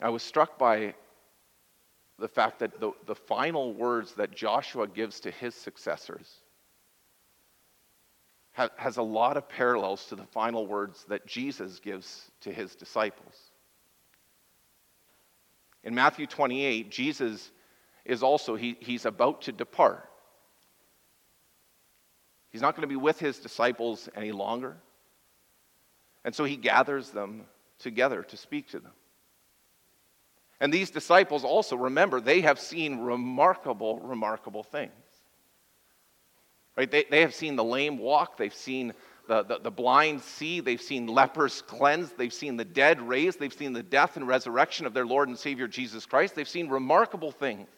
I 0.00 0.08
was 0.08 0.24
struck 0.24 0.58
by 0.58 0.94
the 2.18 2.26
fact 2.26 2.58
that 2.58 2.80
the, 2.80 2.90
the 3.06 3.14
final 3.14 3.72
words 3.72 4.14
that 4.14 4.34
Joshua 4.34 4.88
gives 4.88 5.20
to 5.20 5.30
his 5.30 5.54
successors 5.54 6.28
ha, 8.54 8.68
has 8.74 8.96
a 8.96 9.02
lot 9.02 9.36
of 9.36 9.48
parallels 9.48 10.06
to 10.06 10.16
the 10.16 10.26
final 10.26 10.66
words 10.66 11.04
that 11.08 11.24
Jesus 11.24 11.78
gives 11.78 12.32
to 12.40 12.52
his 12.52 12.74
disciples. 12.74 13.52
In 15.84 15.94
Matthew 15.94 16.26
28, 16.26 16.90
Jesus 16.90 17.52
is 18.04 18.24
also, 18.24 18.56
he, 18.56 18.76
he's 18.80 19.06
about 19.06 19.42
to 19.42 19.52
depart. 19.52 20.10
He's 22.56 22.62
not 22.62 22.74
going 22.74 22.84
to 22.84 22.88
be 22.88 22.96
with 22.96 23.20
his 23.20 23.38
disciples 23.38 24.08
any 24.16 24.32
longer. 24.32 24.78
And 26.24 26.34
so 26.34 26.44
he 26.44 26.56
gathers 26.56 27.10
them 27.10 27.42
together 27.78 28.22
to 28.22 28.36
speak 28.38 28.70
to 28.70 28.80
them. 28.80 28.92
And 30.58 30.72
these 30.72 30.90
disciples 30.90 31.44
also, 31.44 31.76
remember, 31.76 32.18
they 32.18 32.40
have 32.40 32.58
seen 32.58 33.00
remarkable, 33.00 33.98
remarkable 33.98 34.62
things. 34.62 34.90
Right? 36.78 36.90
They, 36.90 37.04
they 37.10 37.20
have 37.20 37.34
seen 37.34 37.56
the 37.56 37.64
lame 37.64 37.98
walk, 37.98 38.38
they've 38.38 38.54
seen 38.54 38.94
the, 39.28 39.42
the, 39.42 39.58
the, 39.58 39.70
blind 39.70 40.22
see, 40.22 40.60
they've 40.60 40.80
seen 40.80 41.08
lepers 41.08 41.60
cleansed, 41.60 42.16
they've 42.16 42.32
seen 42.32 42.56
the 42.56 42.64
dead 42.64 43.02
raised, 43.02 43.38
they've 43.38 43.52
seen 43.52 43.74
the 43.74 43.82
death 43.82 44.16
and 44.16 44.26
resurrection 44.26 44.86
of 44.86 44.94
their 44.94 45.04
Lord 45.04 45.28
and 45.28 45.38
Savior 45.38 45.68
Jesus 45.68 46.06
Christ. 46.06 46.34
They've 46.34 46.48
seen 46.48 46.70
remarkable 46.70 47.32
things. 47.32 47.68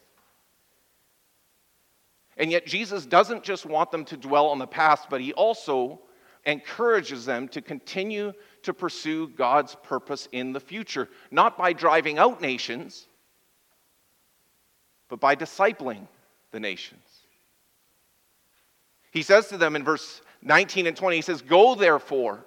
And 2.38 2.52
yet, 2.52 2.66
Jesus 2.66 3.04
doesn't 3.04 3.42
just 3.42 3.66
want 3.66 3.90
them 3.90 4.04
to 4.06 4.16
dwell 4.16 4.46
on 4.46 4.58
the 4.58 4.66
past, 4.66 5.10
but 5.10 5.20
he 5.20 5.32
also 5.32 6.00
encourages 6.46 7.24
them 7.24 7.48
to 7.48 7.60
continue 7.60 8.32
to 8.62 8.72
pursue 8.72 9.28
God's 9.28 9.74
purpose 9.82 10.28
in 10.30 10.52
the 10.52 10.60
future, 10.60 11.08
not 11.30 11.58
by 11.58 11.72
driving 11.72 12.16
out 12.18 12.40
nations, 12.40 13.08
but 15.08 15.18
by 15.18 15.34
discipling 15.34 16.06
the 16.52 16.60
nations. 16.60 17.02
He 19.10 19.22
says 19.22 19.48
to 19.48 19.56
them 19.56 19.74
in 19.74 19.82
verse 19.82 20.22
19 20.42 20.86
and 20.86 20.96
20, 20.96 21.16
he 21.16 21.22
says, 21.22 21.42
Go 21.42 21.74
therefore 21.74 22.44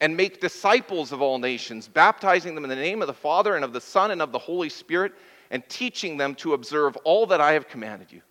and 0.00 0.16
make 0.16 0.40
disciples 0.40 1.12
of 1.12 1.22
all 1.22 1.38
nations, 1.38 1.86
baptizing 1.88 2.54
them 2.54 2.64
in 2.64 2.70
the 2.70 2.76
name 2.76 3.00
of 3.00 3.06
the 3.06 3.14
Father 3.14 3.54
and 3.54 3.64
of 3.64 3.72
the 3.72 3.80
Son 3.80 4.10
and 4.10 4.22
of 4.22 4.32
the 4.32 4.38
Holy 4.38 4.68
Spirit, 4.68 5.12
and 5.50 5.66
teaching 5.68 6.16
them 6.16 6.34
to 6.36 6.54
observe 6.54 6.96
all 7.04 7.26
that 7.26 7.40
I 7.40 7.52
have 7.52 7.68
commanded 7.68 8.12
you. 8.12 8.22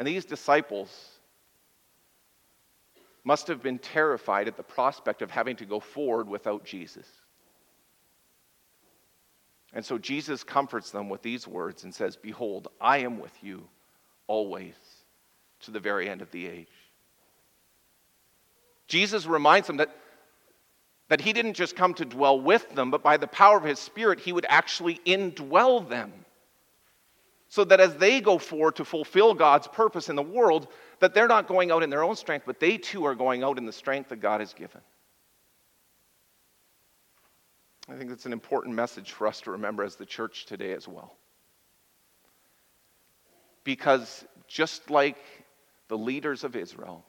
And 0.00 0.06
these 0.06 0.24
disciples 0.24 1.10
must 3.22 3.48
have 3.48 3.62
been 3.62 3.78
terrified 3.78 4.48
at 4.48 4.56
the 4.56 4.62
prospect 4.62 5.20
of 5.20 5.30
having 5.30 5.56
to 5.56 5.66
go 5.66 5.78
forward 5.78 6.26
without 6.26 6.64
Jesus. 6.64 7.06
And 9.74 9.84
so 9.84 9.98
Jesus 9.98 10.42
comforts 10.42 10.90
them 10.90 11.10
with 11.10 11.20
these 11.20 11.46
words 11.46 11.84
and 11.84 11.94
says, 11.94 12.16
Behold, 12.16 12.68
I 12.80 12.98
am 13.00 13.20
with 13.20 13.34
you 13.42 13.68
always 14.26 14.72
to 15.64 15.70
the 15.70 15.80
very 15.80 16.08
end 16.08 16.22
of 16.22 16.30
the 16.30 16.46
age. 16.46 16.72
Jesus 18.88 19.26
reminds 19.26 19.66
them 19.66 19.76
that, 19.76 19.94
that 21.08 21.20
he 21.20 21.34
didn't 21.34 21.54
just 21.54 21.76
come 21.76 21.92
to 21.92 22.06
dwell 22.06 22.40
with 22.40 22.74
them, 22.74 22.90
but 22.90 23.02
by 23.02 23.18
the 23.18 23.26
power 23.26 23.58
of 23.58 23.64
his 23.64 23.78
Spirit, 23.78 24.18
he 24.20 24.32
would 24.32 24.46
actually 24.48 24.98
indwell 25.04 25.86
them. 25.86 26.19
So 27.50 27.64
that 27.64 27.80
as 27.80 27.96
they 27.96 28.20
go 28.20 28.38
forward 28.38 28.76
to 28.76 28.84
fulfill 28.84 29.34
God's 29.34 29.66
purpose 29.66 30.08
in 30.08 30.14
the 30.14 30.22
world, 30.22 30.68
that 31.00 31.14
they're 31.14 31.26
not 31.26 31.48
going 31.48 31.72
out 31.72 31.82
in 31.82 31.90
their 31.90 32.04
own 32.04 32.14
strength, 32.14 32.44
but 32.46 32.60
they 32.60 32.78
too 32.78 33.04
are 33.04 33.16
going 33.16 33.42
out 33.42 33.58
in 33.58 33.66
the 33.66 33.72
strength 33.72 34.10
that 34.10 34.20
God 34.20 34.40
has 34.40 34.54
given. 34.54 34.80
I 37.88 37.96
think 37.96 38.08
that's 38.08 38.24
an 38.24 38.32
important 38.32 38.76
message 38.76 39.10
for 39.10 39.26
us 39.26 39.40
to 39.42 39.50
remember 39.50 39.82
as 39.82 39.96
the 39.96 40.06
church 40.06 40.46
today 40.46 40.72
as 40.74 40.86
well. 40.86 41.16
Because 43.64 44.24
just 44.46 44.88
like 44.88 45.18
the 45.88 45.98
leaders 45.98 46.44
of 46.44 46.54
Israel, 46.54 47.04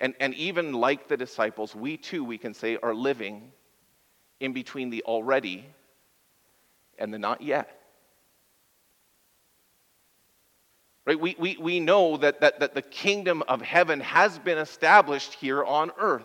and, 0.00 0.14
and 0.18 0.34
even 0.34 0.72
like 0.72 1.06
the 1.06 1.16
disciples, 1.16 1.76
we 1.76 1.96
too, 1.96 2.24
we 2.24 2.38
can 2.38 2.54
say, 2.54 2.76
are 2.82 2.92
living 2.92 3.52
in 4.40 4.52
between 4.52 4.90
the 4.90 5.04
already 5.04 5.64
and 6.98 7.14
the 7.14 7.20
not 7.20 7.40
yet. 7.40 7.81
Right? 11.12 11.20
We, 11.20 11.36
we, 11.38 11.56
we 11.60 11.80
know 11.80 12.16
that, 12.16 12.40
that, 12.40 12.60
that 12.60 12.74
the 12.74 12.82
kingdom 12.82 13.42
of 13.46 13.60
heaven 13.60 14.00
has 14.00 14.38
been 14.38 14.56
established 14.56 15.34
here 15.34 15.62
on 15.62 15.90
earth. 15.98 16.24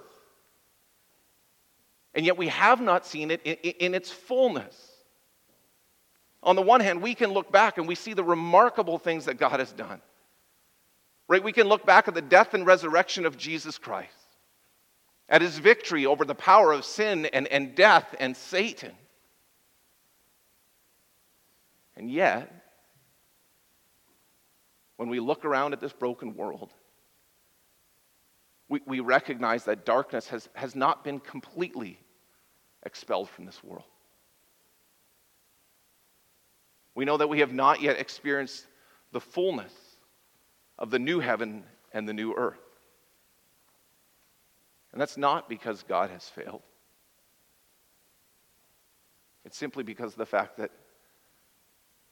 And 2.14 2.26
yet 2.26 2.38
we 2.38 2.48
have 2.48 2.80
not 2.80 3.06
seen 3.06 3.32
it 3.32 3.42
in, 3.44 3.56
in 3.56 3.94
its 3.94 4.12
fullness. 4.12 4.76
On 6.42 6.56
the 6.56 6.62
one 6.62 6.80
hand, 6.80 7.02
we 7.02 7.16
can 7.16 7.32
look 7.32 7.52
back 7.52 7.78
and 7.78 7.88
we 7.88 7.96
see 7.96 8.14
the 8.14 8.24
remarkable 8.24 8.98
things 8.98 9.26
that 9.26 9.36
God 9.36 9.60
has 9.60 9.74
done. 9.74 10.02
Right? 11.28 11.44
We 11.44 11.52
can 11.52 11.68
look 11.68 11.86
back 11.86 12.08
at 12.08 12.14
the 12.14 12.22
death 12.22 12.54
and 12.54 12.66
resurrection 12.66 13.26
of 13.26 13.38
Jesus 13.38 13.78
Christ, 13.78 14.14
at 15.28 15.42
his 15.42 15.58
victory 15.58 16.06
over 16.06 16.24
the 16.24 16.34
power 16.34 16.72
of 16.72 16.86
sin 16.86 17.26
and, 17.26 17.46
and 17.48 17.76
death 17.76 18.16
and 18.22 18.38
Satan. 18.38 18.94
And 21.98 22.10
yet, 22.10 22.57
when 24.98 25.10
we 25.10 25.20
look 25.20 25.46
around 25.46 25.74
at 25.74 25.80
this 25.80 25.94
broken 25.94 26.36
world, 26.36 26.74
we, 28.68 28.82
we 28.86 29.00
recognize 29.00 29.64
that 29.66 29.86
darkness 29.86 30.28
has, 30.28 30.50
has 30.54 30.76
not 30.76 31.04
been 31.04 31.20
completely 31.20 32.00
expelled 32.84 33.30
from 33.30 33.46
this 33.46 33.64
world. 33.64 33.86
We 36.96 37.06
know 37.06 37.18
that 37.18 37.30
we 37.30 37.40
have 37.40 37.54
not 37.54 37.82
yet 37.82 38.00
experienced 38.00 38.66
the 39.12 39.22
fullness 39.22 39.74
of 40.80 40.90
the 40.90 41.00
new 41.00 41.20
heaven 41.20 41.64
and 41.94 42.10
the 42.10 42.14
new 42.14 42.34
earth. 42.34 42.60
And 44.92 45.00
that's 45.00 45.18
not 45.18 45.48
because 45.48 45.84
God 45.84 46.10
has 46.10 46.28
failed. 46.28 46.64
It's 49.46 49.58
simply 49.58 49.84
because 49.84 50.14
of 50.14 50.18
the 50.18 50.26
fact 50.26 50.58
that 50.58 50.72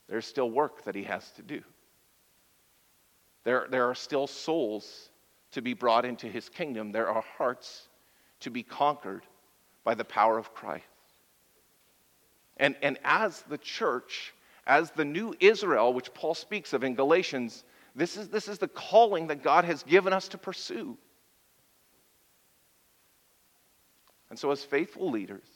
there's 0.08 0.26
still 0.26 0.50
work 0.50 0.84
that 0.86 0.96
He 0.96 1.04
has 1.04 1.32
to 1.32 1.42
do. 1.42 1.62
There, 3.46 3.68
there 3.70 3.90
are 3.90 3.96
still 3.96 4.28
souls 4.28 5.10
to 5.52 5.62
be 5.62 5.74
brought 5.74 6.04
into 6.04 6.28
His 6.28 6.50
kingdom, 6.50 6.92
there 6.92 7.08
are 7.08 7.24
hearts 7.38 7.88
to 8.42 8.50
be 8.50 8.64
conquered 8.64 9.24
by 9.86 9.96
the 9.96 10.04
power 10.04 10.38
of 10.38 10.54
Christ. 10.54 10.84
And, 12.58 12.76
and 12.82 12.98
as 13.04 13.42
the 13.44 13.58
church, 13.58 14.34
as 14.68 14.92
the 14.92 15.06
new 15.06 15.34
Israel, 15.40 15.94
which 15.94 16.14
Paul 16.14 16.34
speaks 16.34 16.74
of 16.74 16.84
in 16.84 16.96
Galatians, 16.96 17.64
this 17.96 18.18
is, 18.18 18.28
this 18.28 18.48
is 18.48 18.58
the 18.58 18.68
calling 18.68 19.28
that 19.28 19.44
God 19.44 19.64
has 19.64 19.84
given 19.84 20.12
us 20.12 20.28
to 20.30 20.38
pursue. 20.38 20.98
And 24.30 24.38
so, 24.38 24.52
as 24.52 24.64
faithful 24.64 25.10
leaders, 25.10 25.48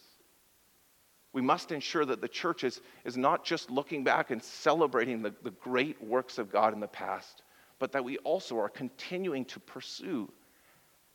we 1.34 1.41
must 1.41 1.71
ensure 1.71 2.06
that 2.06 2.21
the 2.21 2.28
church 2.28 2.63
is, 2.63 2.82
is 3.04 3.17
not 3.17 3.43
just 3.43 3.69
looking 3.69 4.04
back 4.04 4.32
and 4.32 4.41
celebrating 4.41 5.21
the, 5.21 5.34
the 5.43 5.52
great 5.52 6.02
works 6.02 6.38
of 6.38 6.52
God 6.52 6.73
in 6.73 6.80
the 6.80 6.88
past, 6.88 7.43
but 7.80 7.94
that 7.94 8.04
we 8.04 8.18
also 8.20 8.60
are 8.60 8.70
continuing 8.70 9.46
to 9.46 9.60
pursue 9.60 10.32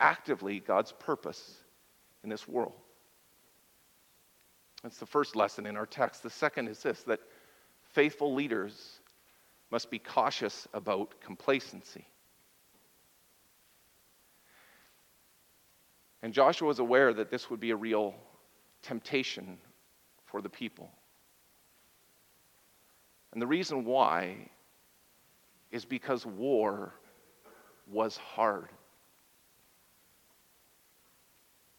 actively 0.00 0.60
God's 0.60 0.92
purpose 0.92 1.58
in 2.22 2.30
this 2.30 2.48
world. 2.48 2.72
That's 4.82 4.98
the 4.98 5.06
first 5.06 5.36
lesson 5.36 5.66
in 5.66 5.76
our 5.76 5.86
text. 5.86 6.22
The 6.22 6.30
second 6.30 6.68
is 6.68 6.82
this 6.82 7.02
that 7.04 7.20
faithful 7.92 8.34
leaders 8.34 9.00
must 9.70 9.90
be 9.90 9.98
cautious 9.98 10.66
about 10.74 11.20
complacency. 11.20 12.06
And 16.22 16.32
Joshua 16.32 16.68
was 16.68 16.78
aware 16.78 17.12
that 17.12 17.30
this 17.30 17.50
would 17.50 17.60
be 17.60 17.70
a 17.70 17.76
real 17.76 18.14
temptation 18.82 19.58
for 20.24 20.40
the 20.40 20.48
people. 20.48 20.90
And 23.32 23.42
the 23.42 23.46
reason 23.46 23.84
why 23.84 24.48
is 25.74 25.84
because 25.84 26.24
war 26.24 26.94
was 27.90 28.16
hard. 28.16 28.68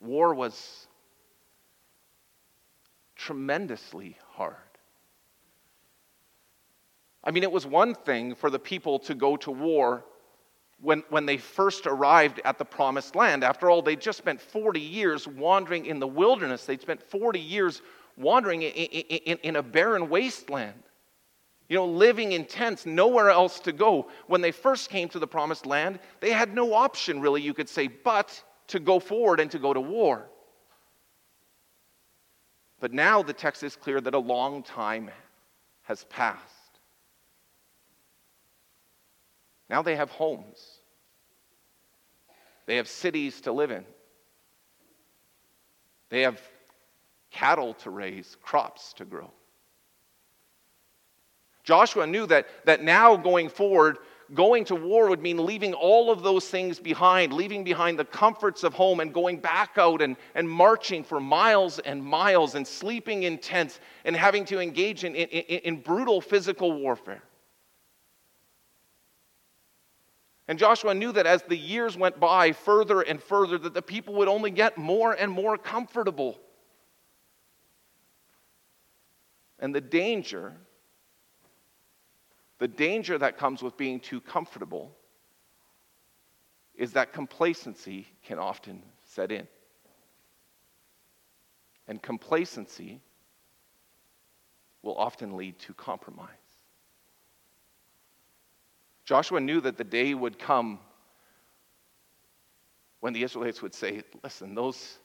War 0.02 0.36
was 0.36 0.88
tremendously 3.16 4.18
hard. 4.34 4.56
I 7.24 7.32
mean, 7.32 7.44
it 7.44 7.52
was 7.52 7.66
one 7.66 7.96
thing 7.96 8.36
for 8.36 8.50
the 8.50 8.60
people 8.60 9.00
to 9.00 9.16
go 9.16 9.38
to 9.38 9.52
war 9.52 10.04
when, 10.82 11.02
when 11.10 11.26
they 11.26 11.38
first 11.38 11.88
arrived 11.88 12.42
at 12.44 12.58
the 12.58 12.66
promised 12.66 13.16
land. 13.16 13.46
After 13.46 13.70
all, 13.70 13.82
they'd 13.82 14.02
just 14.02 14.18
spent 14.18 14.42
40 14.42 14.78
years 14.78 15.26
wandering 15.26 15.86
in 15.86 16.00
the 16.02 16.08
wilderness, 16.08 16.66
they'd 16.66 16.82
spent 16.82 17.02
40 17.02 17.40
years 17.40 17.82
wandering 18.18 18.62
in, 18.62 18.72
in, 18.72 19.38
in 19.38 19.56
a 19.56 19.64
barren 19.64 20.10
wasteland. 20.10 20.85
You 21.68 21.78
know, 21.78 21.86
living 21.86 22.34
in 22.34 22.46
tents, 22.46 22.86
nowhere 22.86 23.30
else 23.30 23.60
to 23.62 23.72
go. 23.72 24.08
When 24.28 24.42
they 24.42 24.52
first 24.52 24.90
came 24.90 25.10
to 25.10 25.20
the 25.20 25.28
promised 25.28 25.66
land, 25.66 26.00
they 26.20 26.32
had 26.32 26.54
no 26.54 26.74
option, 26.74 27.22
really, 27.22 27.42
you 27.42 27.54
could 27.54 27.70
say, 27.70 27.88
but 27.88 28.44
to 28.68 28.80
go 28.80 29.00
forward 29.00 29.40
and 29.40 29.50
to 29.52 29.60
go 29.60 29.74
to 29.74 29.82
war. 29.82 30.28
But 32.80 32.94
now 32.94 33.24
the 33.24 33.34
text 33.34 33.64
is 33.64 33.76
clear 33.76 34.00
that 34.02 34.14
a 34.14 34.20
long 34.20 34.62
time 34.62 35.10
has 35.84 36.04
passed. 36.06 36.42
Now 39.70 39.82
they 39.82 39.96
have 39.96 40.12
homes, 40.12 40.80
they 42.68 42.76
have 42.76 42.88
cities 42.88 43.42
to 43.42 43.52
live 43.52 43.72
in, 43.72 43.84
they 46.10 46.22
have 46.22 46.40
cattle 47.32 47.74
to 47.76 47.90
raise, 47.90 48.38
crops 48.44 48.94
to 48.94 49.06
grow. 49.06 49.32
Joshua 51.66 52.06
knew 52.06 52.28
that, 52.28 52.48
that 52.66 52.84
now 52.84 53.18
going 53.18 53.50
forward, 53.50 53.98
going 54.34 54.66
to 54.66 54.76
war 54.76 55.10
would 55.10 55.22
mean 55.22 55.44
leaving 55.44 55.74
all 55.74 56.12
of 56.12 56.22
those 56.22 56.48
things 56.48 56.80
behind, 56.80 57.34
leaving 57.34 57.64
behind 57.64 57.98
the 57.98 58.06
comforts 58.06 58.64
of 58.64 58.74
home 58.74 59.00
and 59.00 59.12
going 59.12 59.40
back 59.40 59.72
out 59.78 60.02
and, 60.02 60.16
and 60.36 60.48
marching 60.48 61.04
for 61.04 61.20
miles 61.20 61.80
and 61.80 62.04
miles 62.04 62.54
and 62.54 62.68
sleeping 62.68 63.24
in 63.24 63.40
tents 63.40 63.80
and 64.06 64.16
having 64.16 64.46
to 64.46 64.60
engage 64.60 65.04
in, 65.04 65.16
in, 65.16 65.28
in 65.28 65.82
brutal 65.82 66.22
physical 66.22 66.72
warfare. 66.72 67.24
And 70.48 70.60
Joshua 70.60 70.94
knew 70.94 71.12
that 71.14 71.26
as 71.26 71.42
the 71.42 71.58
years 71.58 71.98
went 71.98 72.20
by 72.20 72.52
further 72.52 73.02
and 73.02 73.22
further, 73.22 73.58
that 73.58 73.74
the 73.74 73.82
people 73.82 74.14
would 74.16 74.28
only 74.28 74.52
get 74.52 74.78
more 74.78 75.14
and 75.14 75.32
more 75.32 75.58
comfortable. 75.58 76.40
And 79.58 79.74
the 79.74 79.82
danger, 79.82 80.56
the 82.60 82.68
danger 82.68 83.18
that 83.18 83.38
comes 83.38 83.62
with 83.62 83.78
being 83.78 84.00
too 84.00 84.22
comfortable, 84.22 84.96
is 86.76 86.94
that 86.94 87.14
complacency 87.14 88.08
can 88.24 88.38
often 88.38 88.82
set 89.04 89.32
in. 89.32 89.48
And 91.88 92.02
complacency 92.02 93.02
will 94.82 94.98
often 94.98 95.38
lead 95.38 95.60
to 95.60 95.74
compromise. 95.74 96.30
Joshua 99.06 99.40
knew 99.40 99.62
that 99.62 99.78
the 99.78 99.84
day 99.84 100.14
would 100.14 100.40
come 100.40 100.80
when 103.00 103.14
the 103.14 103.24
Israelites 103.24 103.62
would 103.62 103.74
say, 103.74 104.02
Listen, 104.24 104.56
those, 104.56 104.98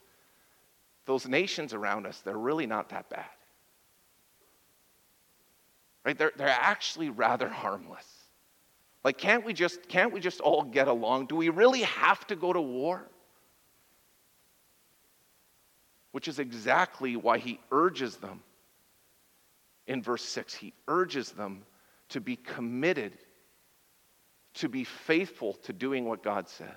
those 1.05 1.27
nations 1.27 1.73
around 1.73 2.07
us, 2.07 2.21
they're 2.21 2.37
really 2.37 2.65
not 2.65 2.89
that 2.89 3.09
bad. 3.09 3.29
Right? 6.05 6.17
They're, 6.17 6.31
they're 6.35 6.47
actually 6.47 7.09
rather 7.09 7.47
harmless. 7.47 8.05
Like, 9.03 9.17
can't 9.17 9.45
we, 9.45 9.53
just, 9.53 9.87
can't 9.87 10.13
we 10.13 10.19
just 10.19 10.41
all 10.41 10.63
get 10.63 10.87
along? 10.87 11.27
Do 11.27 11.35
we 11.35 11.49
really 11.49 11.81
have 11.81 12.25
to 12.27 12.35
go 12.35 12.53
to 12.53 12.61
war? 12.61 13.03
Which 16.11 16.27
is 16.27 16.39
exactly 16.39 17.15
why 17.15 17.37
he 17.37 17.59
urges 17.71 18.17
them 18.17 18.41
in 19.87 20.03
verse 20.03 20.23
6. 20.23 20.53
He 20.53 20.73
urges 20.87 21.31
them 21.31 21.63
to 22.09 22.19
be 22.19 22.35
committed 22.35 23.17
to 24.55 24.69
be 24.69 24.83
faithful 24.83 25.53
to 25.53 25.73
doing 25.73 26.05
what 26.05 26.23
God 26.23 26.49
says. 26.49 26.67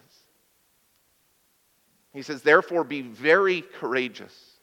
He 2.12 2.22
says, 2.22 2.42
therefore, 2.42 2.84
be 2.84 3.02
very 3.02 3.62
courageous. 3.62 4.53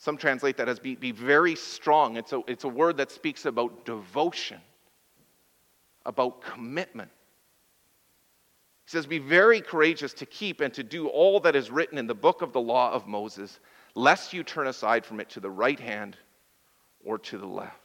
Some 0.00 0.16
translate 0.16 0.56
that 0.56 0.66
as 0.66 0.78
be, 0.78 0.94
be 0.94 1.12
very 1.12 1.54
strong. 1.54 2.16
It's 2.16 2.32
a, 2.32 2.40
it's 2.48 2.64
a 2.64 2.68
word 2.68 2.96
that 2.96 3.10
speaks 3.10 3.44
about 3.44 3.84
devotion, 3.84 4.58
about 6.06 6.40
commitment. 6.40 7.10
He 8.86 8.92
says, 8.92 9.04
Be 9.04 9.18
very 9.18 9.60
courageous 9.60 10.14
to 10.14 10.24
keep 10.24 10.62
and 10.62 10.72
to 10.72 10.82
do 10.82 11.08
all 11.08 11.38
that 11.40 11.54
is 11.54 11.70
written 11.70 11.98
in 11.98 12.06
the 12.06 12.14
book 12.14 12.40
of 12.40 12.54
the 12.54 12.60
law 12.62 12.90
of 12.90 13.06
Moses, 13.06 13.60
lest 13.94 14.32
you 14.32 14.42
turn 14.42 14.68
aside 14.68 15.04
from 15.04 15.20
it 15.20 15.28
to 15.30 15.40
the 15.40 15.50
right 15.50 15.78
hand 15.78 16.16
or 17.04 17.18
to 17.18 17.36
the 17.36 17.46
left. 17.46 17.76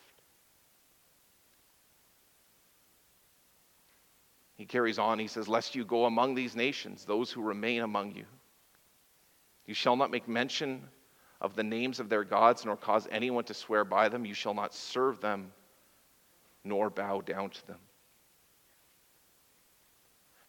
He 4.55 4.65
carries 4.65 4.97
on, 4.97 5.19
he 5.19 5.27
says, 5.27 5.49
Lest 5.49 5.75
you 5.75 5.83
go 5.83 6.05
among 6.05 6.33
these 6.33 6.55
nations, 6.55 7.03
those 7.03 7.29
who 7.29 7.41
remain 7.41 7.81
among 7.81 8.15
you. 8.15 8.25
You 9.65 9.73
shall 9.73 9.97
not 9.97 10.11
make 10.11 10.29
mention 10.29 10.87
of 11.45 11.55
the 11.55 11.63
names 11.63 11.99
of 11.99 12.09
their 12.09 12.23
gods, 12.23 12.65
nor 12.65 12.75
cause 12.75 13.07
anyone 13.11 13.43
to 13.43 13.53
swear 13.53 13.85
by 13.85 14.09
them. 14.09 14.25
You 14.25 14.33
shall 14.33 14.55
not 14.55 14.73
serve 14.73 15.21
them, 15.21 15.51
nor 16.63 16.89
bow 16.89 17.21
down 17.21 17.51
to 17.51 17.67
them. 17.67 17.77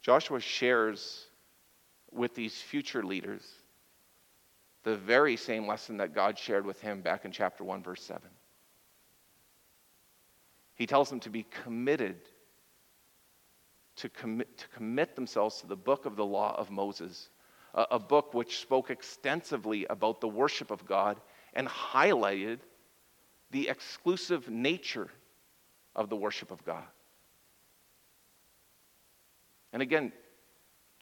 Joshua 0.00 0.40
shares 0.40 1.26
with 2.10 2.34
these 2.34 2.56
future 2.62 3.02
leaders 3.02 3.46
the 4.84 4.96
very 4.96 5.36
same 5.36 5.66
lesson 5.66 5.98
that 5.98 6.14
God 6.14 6.38
shared 6.38 6.64
with 6.64 6.80
him 6.80 7.02
back 7.02 7.26
in 7.26 7.30
chapter 7.30 7.62
1, 7.62 7.82
verse 7.82 8.02
7. 8.02 8.22
He 10.76 10.86
tells 10.86 11.10
them 11.10 11.20
to 11.20 11.30
be 11.30 11.44
committed 11.62 12.16
to 13.96 14.08
commit, 14.08 14.56
to 14.56 14.68
commit 14.68 15.14
themselves 15.14 15.60
to 15.60 15.66
the 15.66 15.76
book 15.76 16.06
of 16.06 16.16
the 16.16 16.24
law 16.24 16.54
of 16.56 16.70
Moses, 16.70 17.28
a, 17.76 17.86
a 17.92 17.98
book 17.98 18.34
which 18.34 18.58
spoke 18.58 18.90
extensively 18.90 19.86
about 19.88 20.20
the 20.20 20.28
worship 20.28 20.70
of 20.70 20.84
God 20.86 21.20
and 21.54 21.68
highlighted 21.68 22.58
the 23.52 23.68
exclusive 23.68 24.48
nature 24.50 25.08
of 25.94 26.08
the 26.08 26.16
worship 26.16 26.50
of 26.50 26.64
God. 26.64 26.84
And 29.72 29.82
again, 29.82 30.12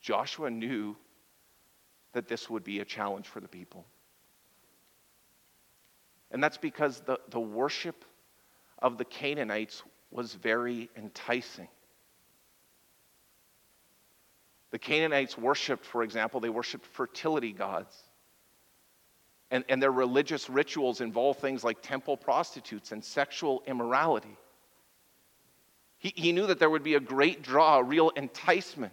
Joshua 0.01 0.51
knew 0.51 0.97
that 2.13 2.29
this 2.29 2.51
would 2.51 2.65
be 2.65 2.81
a 2.81 2.85
challenge 2.85 3.27
for 3.27 3.41
the 3.41 3.49
people. 3.49 3.87
And 6.31 6.43
that's 6.43 6.59
because 6.59 7.01
the, 7.01 7.19
the 7.31 7.41
worship 7.41 8.05
of 8.81 8.99
the 8.99 9.05
Canaanites 9.05 9.83
was 10.11 10.35
very 10.35 10.91
enticing. 10.97 11.69
The 14.75 14.79
Canaanites 14.81 15.39
worshiped, 15.39 15.87
for 15.87 16.03
example, 16.03 16.41
they 16.41 16.49
worshiped 16.49 16.85
fertility 16.85 17.53
gods. 17.53 17.97
And, 19.53 19.65
and 19.69 19.81
their 19.81 19.93
religious 19.93 20.51
rituals 20.51 21.01
involve 21.01 21.39
things 21.39 21.63
like 21.63 21.81
temple 21.81 22.17
prostitutes 22.17 22.91
and 22.91 23.05
sexual 23.05 23.63
immorality. 23.69 24.37
He, 25.99 26.13
he 26.17 26.33
knew 26.33 26.49
that 26.49 26.59
there 26.59 26.71
would 26.71 26.83
be 26.83 26.97
a 26.97 27.01
great 27.01 27.41
draw, 27.41 27.79
a 27.79 27.85
real 27.85 28.09
enticement 28.17 28.93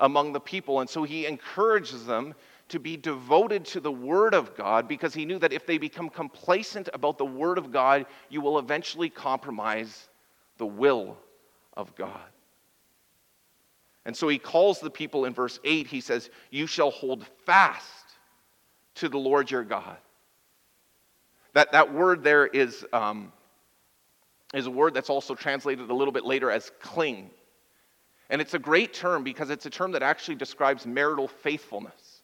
among 0.00 0.32
the 0.32 0.40
people. 0.40 0.80
And 0.80 0.90
so 0.90 1.04
he 1.04 1.24
encourages 1.24 2.04
them 2.04 2.34
to 2.70 2.80
be 2.80 2.96
devoted 2.96 3.64
to 3.66 3.78
the 3.78 3.92
Word 3.92 4.34
of 4.34 4.56
God 4.56 4.88
because 4.88 5.14
he 5.14 5.24
knew 5.24 5.38
that 5.38 5.52
if 5.52 5.66
they 5.66 5.78
become 5.78 6.08
complacent 6.08 6.88
about 6.92 7.16
the 7.16 7.24
Word 7.24 7.58
of 7.58 7.70
God, 7.70 8.06
you 8.28 8.40
will 8.40 8.58
eventually 8.58 9.08
compromise 9.08 10.08
the 10.56 10.66
will 10.66 11.16
of 11.74 11.94
God. 11.94 12.28
And 14.08 14.16
so 14.16 14.26
he 14.26 14.38
calls 14.38 14.80
the 14.80 14.88
people 14.88 15.26
in 15.26 15.34
verse 15.34 15.60
8, 15.64 15.86
he 15.86 16.00
says, 16.00 16.30
You 16.50 16.66
shall 16.66 16.90
hold 16.90 17.26
fast 17.44 18.06
to 18.94 19.10
the 19.10 19.18
Lord 19.18 19.50
your 19.50 19.62
God. 19.62 19.98
That, 21.52 21.72
that 21.72 21.92
word 21.92 22.24
there 22.24 22.46
is, 22.46 22.86
um, 22.94 23.34
is 24.54 24.64
a 24.64 24.70
word 24.70 24.94
that's 24.94 25.10
also 25.10 25.34
translated 25.34 25.90
a 25.90 25.94
little 25.94 26.10
bit 26.10 26.24
later 26.24 26.50
as 26.50 26.72
cling. 26.80 27.28
And 28.30 28.40
it's 28.40 28.54
a 28.54 28.58
great 28.58 28.94
term 28.94 29.24
because 29.24 29.50
it's 29.50 29.66
a 29.66 29.70
term 29.70 29.92
that 29.92 30.02
actually 30.02 30.36
describes 30.36 30.86
marital 30.86 31.28
faithfulness. 31.28 32.22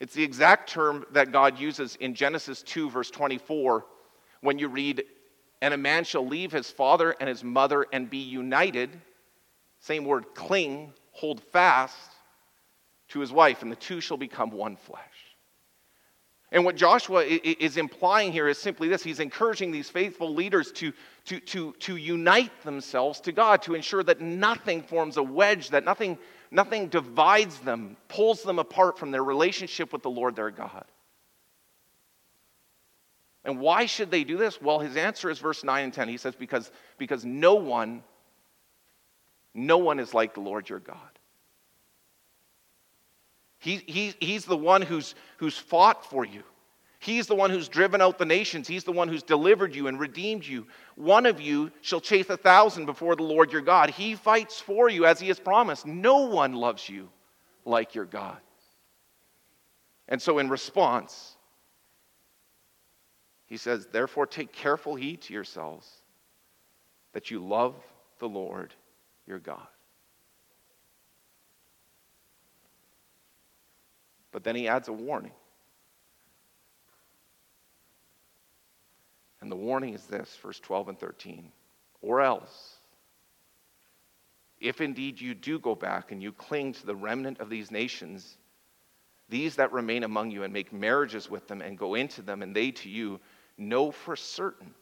It's 0.00 0.14
the 0.14 0.24
exact 0.24 0.68
term 0.68 1.04
that 1.12 1.30
God 1.30 1.56
uses 1.56 1.94
in 2.00 2.16
Genesis 2.16 2.64
2, 2.64 2.90
verse 2.90 3.12
24, 3.12 3.86
when 4.40 4.58
you 4.58 4.66
read, 4.66 5.04
And 5.62 5.72
a 5.72 5.76
man 5.78 6.02
shall 6.02 6.26
leave 6.26 6.50
his 6.50 6.68
father 6.68 7.14
and 7.20 7.28
his 7.28 7.44
mother 7.44 7.86
and 7.92 8.10
be 8.10 8.18
united 8.18 8.90
same 9.80 10.04
word, 10.04 10.34
cling, 10.34 10.92
hold 11.12 11.40
fast 11.40 11.96
to 13.08 13.20
his 13.20 13.32
wife, 13.32 13.62
and 13.62 13.70
the 13.70 13.76
two 13.76 14.00
shall 14.00 14.16
become 14.16 14.50
one 14.50 14.76
flesh. 14.76 15.02
And 16.52 16.64
what 16.64 16.76
Joshua 16.76 17.24
is 17.24 17.76
implying 17.76 18.32
here 18.32 18.48
is 18.48 18.56
simply 18.56 18.88
this 18.88 19.02
he's 19.02 19.20
encouraging 19.20 19.72
these 19.72 19.90
faithful 19.90 20.32
leaders 20.32 20.70
to, 20.72 20.92
to, 21.24 21.40
to, 21.40 21.72
to 21.80 21.96
unite 21.96 22.62
themselves 22.62 23.20
to 23.22 23.32
God, 23.32 23.62
to 23.62 23.74
ensure 23.74 24.02
that 24.04 24.20
nothing 24.20 24.82
forms 24.82 25.16
a 25.16 25.22
wedge, 25.22 25.70
that 25.70 25.84
nothing, 25.84 26.16
nothing 26.50 26.88
divides 26.88 27.58
them, 27.58 27.96
pulls 28.08 28.42
them 28.42 28.60
apart 28.60 28.96
from 28.96 29.10
their 29.10 29.24
relationship 29.24 29.92
with 29.92 30.02
the 30.02 30.10
Lord 30.10 30.36
their 30.36 30.50
God. 30.50 30.84
And 33.44 33.60
why 33.60 33.86
should 33.86 34.10
they 34.10 34.24
do 34.24 34.36
this? 34.36 34.60
Well, 34.60 34.78
his 34.80 34.96
answer 34.96 35.30
is 35.30 35.38
verse 35.38 35.62
9 35.62 35.84
and 35.84 35.92
10. 35.92 36.08
He 36.08 36.16
says, 36.16 36.34
Because, 36.34 36.70
because 36.98 37.24
no 37.24 37.54
one, 37.54 38.02
no 39.56 39.78
one 39.78 39.98
is 39.98 40.12
like 40.12 40.34
the 40.34 40.40
Lord 40.40 40.68
your 40.68 40.80
God. 40.80 40.98
He, 43.58 43.82
he, 43.86 44.14
he's 44.20 44.44
the 44.44 44.56
one 44.56 44.82
who's, 44.82 45.14
who's 45.38 45.58
fought 45.58 46.08
for 46.08 46.24
you. 46.24 46.42
He's 46.98 47.26
the 47.26 47.34
one 47.34 47.50
who's 47.50 47.68
driven 47.68 48.00
out 48.00 48.18
the 48.18 48.24
nations. 48.24 48.68
He's 48.68 48.84
the 48.84 48.92
one 48.92 49.08
who's 49.08 49.22
delivered 49.22 49.74
you 49.74 49.86
and 49.86 49.98
redeemed 49.98 50.46
you. 50.46 50.66
One 50.94 51.24
of 51.24 51.40
you 51.40 51.70
shall 51.80 52.00
chase 52.00 52.28
a 52.30 52.36
thousand 52.36 52.86
before 52.86 53.16
the 53.16 53.22
Lord 53.22 53.52
your 53.52 53.62
God. 53.62 53.90
He 53.90 54.14
fights 54.14 54.60
for 54.60 54.88
you 54.88 55.06
as 55.06 55.20
he 55.20 55.28
has 55.28 55.38
promised. 55.38 55.86
No 55.86 56.26
one 56.26 56.52
loves 56.52 56.88
you 56.88 57.08
like 57.64 57.94
your 57.94 58.04
God. 58.04 58.38
And 60.08 60.20
so, 60.20 60.38
in 60.38 60.48
response, 60.48 61.36
he 63.46 63.56
says, 63.56 63.86
Therefore, 63.90 64.26
take 64.26 64.52
careful 64.52 64.94
heed 64.94 65.22
to 65.22 65.32
yourselves 65.32 65.88
that 67.12 67.30
you 67.30 67.40
love 67.40 67.74
the 68.18 68.28
Lord 68.28 68.74
your 69.26 69.38
God. 69.38 69.66
But 74.32 74.44
then 74.44 74.54
he 74.54 74.68
adds 74.68 74.88
a 74.88 74.92
warning. 74.92 75.32
And 79.40 79.50
the 79.50 79.56
warning 79.56 79.94
is 79.94 80.04
this, 80.06 80.36
verse 80.42 80.60
12 80.60 80.90
and 80.90 80.98
13. 80.98 81.50
Or 82.02 82.20
else, 82.20 82.76
if 84.60 84.80
indeed 84.80 85.20
you 85.20 85.34
do 85.34 85.58
go 85.58 85.74
back 85.74 86.12
and 86.12 86.22
you 86.22 86.32
cling 86.32 86.72
to 86.74 86.86
the 86.86 86.94
remnant 86.94 87.40
of 87.40 87.48
these 87.48 87.70
nations, 87.70 88.38
these 89.28 89.56
that 89.56 89.72
remain 89.72 90.04
among 90.04 90.30
you, 90.30 90.42
and 90.42 90.52
make 90.52 90.72
marriages 90.72 91.30
with 91.30 91.48
them 91.48 91.62
and 91.62 91.78
go 91.78 91.94
into 91.94 92.22
them, 92.22 92.42
and 92.42 92.54
they 92.54 92.70
to 92.70 92.88
you, 92.88 93.20
know 93.58 93.90
for 93.90 94.16
certain 94.16 94.74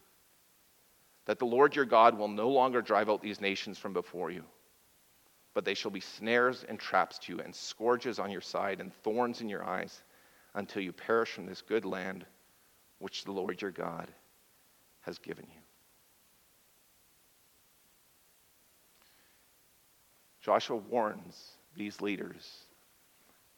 that 1.27 1.39
the 1.39 1.47
Lord 1.47 1.75
your 1.75 1.85
God 1.85 2.19
will 2.19 2.29
no 2.29 2.49
longer 2.49 2.83
drive 2.83 3.09
out 3.09 3.23
these 3.23 3.41
nations 3.41 3.79
from 3.79 3.93
before 3.93 4.31
you 4.31 4.45
but 5.55 5.65
they 5.65 5.75
shall 5.75 5.93
be 5.93 6.01
snares 6.01 6.65
and 6.69 6.79
traps 6.79 7.19
to 7.21 7.33
you, 7.33 7.41
and 7.41 7.55
scourges 7.55 8.19
on 8.19 8.31
your 8.31 8.41
side, 8.41 8.81
and 8.81 8.93
thorns 8.93 9.41
in 9.41 9.49
your 9.49 9.65
eyes, 9.65 10.03
until 10.55 10.83
you 10.83 10.93
perish 10.93 11.31
from 11.31 11.47
this 11.47 11.63
good 11.63 11.85
land 11.85 12.27
which 12.99 13.25
the 13.25 13.33
Lord 13.33 13.63
your 13.63 13.71
God 13.71 14.11
has 15.03 15.19
given 15.19 15.47
you. 15.49 15.61
Joshua 20.43 20.77
warns 20.77 21.53
these 21.77 22.01
leaders 22.01 22.67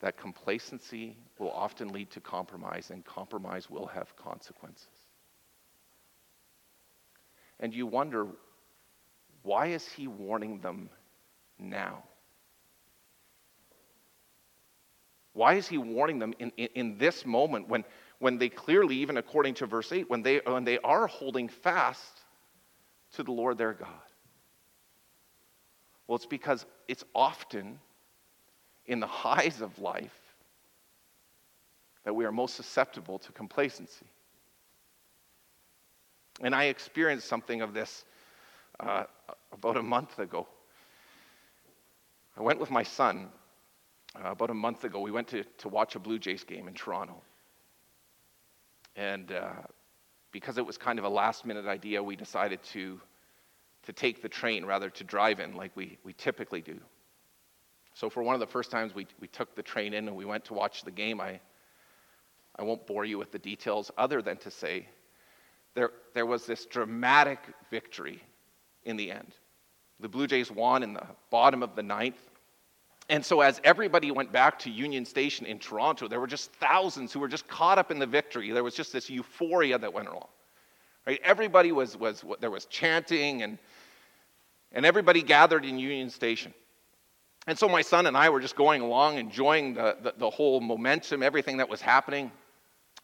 that 0.01 0.19
complacency 0.19 1.17
will 1.39 1.51
often 1.51 1.89
lead 1.89 2.11
to 2.11 2.21
compromise, 2.21 2.91
and 2.91 3.05
compromise 3.05 3.71
will 3.71 3.87
have 3.87 4.15
consequences. 4.17 4.87
And 7.61 7.75
you 7.75 7.87
wonder, 7.87 8.27
why 9.43 9.69
is 9.69 9.87
he 9.89 10.07
warning 10.07 10.61
them 10.61 10.91
now. 11.59 12.05
Why 15.33 15.55
is 15.55 15.69
he 15.69 15.79
warning 15.79 16.19
them 16.19 16.35
in, 16.39 16.51
in, 16.57 16.69
in, 16.75 16.99
this 16.99 17.27
moment 17.27 17.69
when, 17.69 17.85
when 18.19 18.39
they 18.39 18.49
clearly, 18.49 18.97
even 18.97 19.19
according 19.19 19.55
to 19.55 19.67
verse 19.67 19.93
8, 19.93 20.09
when 20.09 20.23
they, 20.23 20.41
when 20.45 20.65
they 20.65 20.79
are 20.79 21.07
holding 21.07 21.49
fast 21.49 22.23
to 23.15 23.23
the 23.23 23.33
Lord 23.33 23.59
their 23.59 23.75
God? 23.75 23.89
Well, 26.07 26.17
it's 26.17 26.27
because 26.27 26.65
it's 26.89 27.05
often 27.15 27.79
in 28.87 29.01
the 29.01 29.07
highs 29.07 29.61
of 29.61 29.79
life 29.79 30.19
that 32.05 32.15
we 32.15 32.25
are 32.25 32.33
most 32.33 32.55
susceptible 32.55 33.19
to 33.19 33.33
complacency. 33.33 34.07
And 36.41 36.55
I 36.55 36.65
experienced 36.65 37.29
something 37.29 37.63
of 37.63 37.73
this 37.73 38.05
uh, 38.81 39.05
about 39.53 39.77
a 39.77 39.83
month 39.83 40.19
ago. 40.19 40.47
I 42.37 42.43
went 42.43 42.61
with 42.61 42.71
my 42.71 42.83
son 42.83 43.29
uh, 44.15 44.31
about 44.31 44.51
a 44.51 44.55
month 44.55 44.85
ago. 44.85 45.01
We 45.01 45.11
went 45.11 45.29
to, 45.29 45.45
to 45.59 45.69
watch 45.69 45.95
a 45.95 45.99
Blue 45.99 46.19
Jays 46.19 46.45
game 46.45 46.69
in 46.69 46.75
Toronto. 46.75 47.23
And 48.97 49.33
uh, 49.33 49.53
because 50.33 50.59
it 50.59 50.67
was 50.67 50.77
kind 50.77 50.99
of 50.99 51.07
a 51.07 51.09
last 51.09 51.47
minute 51.47 51.67
idea, 51.67 52.03
we 52.03 52.17
decided 52.17 52.63
to, 52.65 53.01
to 53.85 53.93
take 53.93 54.21
the 54.21 54.29
train 54.29 54.67
rather 54.67 54.91
to 54.91 55.05
drive 55.05 55.41
in 55.41 55.57
like 55.57 55.73
we, 55.75 55.99
we 56.05 56.13
typically 56.13 56.61
do. 56.61 56.79
So, 57.95 58.11
for 58.11 58.23
one 58.23 58.35
of 58.35 58.41
the 58.41 58.47
first 58.47 58.71
times 58.71 58.95
we, 58.95 59.07
we 59.21 59.29
took 59.29 59.55
the 59.55 59.63
train 59.63 59.95
in 59.95 60.07
and 60.07 60.15
we 60.15 60.27
went 60.27 60.45
to 60.47 60.55
watch 60.55 60.83
the 60.83 60.91
game, 60.91 61.19
I, 61.19 61.41
I 62.55 62.63
won't 62.63 62.87
bore 62.87 63.07
you 63.07 63.17
with 63.17 63.33
the 63.33 63.39
details 63.39 63.91
other 63.97 64.21
than 64.21 64.37
to 64.39 64.51
say 64.51 64.87
there, 65.77 65.91
there 66.15 66.27
was 66.27 66.47
this 66.47 66.65
dramatic 66.67 67.39
victory 67.71 68.21
in 68.85 68.97
the 68.97 69.13
end. 69.13 69.33
The 70.01 70.09
Blue 70.09 70.27
Jays 70.27 70.51
won 70.51 70.83
in 70.83 70.95
the 70.95 71.07
bottom 71.31 71.63
of 71.63 71.77
the 71.77 71.83
ninth. 71.83 72.19
And 73.09 73.25
so, 73.25 73.41
as 73.41 73.61
everybody 73.63 74.11
went 74.11 74.33
back 74.33 74.59
to 74.61 74.71
Union 74.71 75.05
Station 75.05 75.47
in 75.47 75.61
Toronto, 75.61 76.09
there 76.09 76.19
were 76.19 76.27
just 76.27 76.53
thousands 76.55 77.13
who 77.13 77.21
were 77.21 77.29
just 77.29 77.47
caught 77.47 77.79
up 77.79 77.93
in 77.93 78.01
the 78.01 78.07
victory. 78.07 78.51
There 78.51 78.65
was 78.65 78.75
just 78.75 78.93
this 78.93 79.09
euphoria 79.09 79.79
that 79.79 79.93
went 79.93 80.09
along. 80.09 80.27
Right? 81.07 81.21
Everybody 81.23 81.71
was, 81.71 81.97
was 81.97 82.25
there 82.41 82.51
was 82.51 82.65
chanting, 82.65 83.43
and, 83.43 83.59
and 84.73 84.85
everybody 84.85 85.23
gathered 85.23 85.65
in 85.65 85.79
Union 85.79 86.11
Station. 86.11 86.53
And 87.47 87.57
so, 87.57 87.69
my 87.69 87.83
son 87.83 88.07
and 88.07 88.17
I 88.17 88.29
were 88.31 88.41
just 88.41 88.57
going 88.57 88.83
along, 88.83 89.19
enjoying 89.19 89.75
the, 89.75 89.97
the, 90.03 90.15
the 90.17 90.31
whole 90.31 90.61
momentum, 90.61 91.23
everything 91.23 91.59
that 91.59 91.69
was 91.69 91.81
happening. 91.81 92.33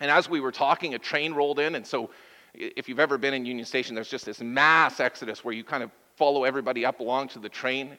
And 0.01 0.11
as 0.11 0.29
we 0.29 0.41
were 0.41 0.51
talking, 0.51 0.95
a 0.95 0.99
train 0.99 1.33
rolled 1.33 1.61
in. 1.61 1.77
And 1.77 1.87
so, 1.87 2.11
if 2.55 2.89
you've 2.89 3.01
ever 3.01 3.19
been 3.19 3.35
in 3.35 3.47
Union 3.47 3.65
Station, 3.65 3.95
there's 3.95 4.11
just 4.11 4.27
this 4.27 4.41
mass 4.41 5.01
exodus 5.01 5.45
where 5.45 5.55
you 5.55 5.65
kind 5.65 5.83
of 5.83 5.91
follow 6.17 6.45
everybody 6.45 6.85
up 6.85 7.01
along 7.01 7.29
to 7.29 7.39
the 7.39 7.49
train. 7.49 7.97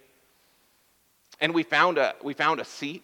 And 1.42 1.54
we 1.54 1.64
found 1.64 1.98
a, 1.98 2.16
we 2.24 2.34
found 2.34 2.60
a 2.60 2.66
seat. 2.66 3.04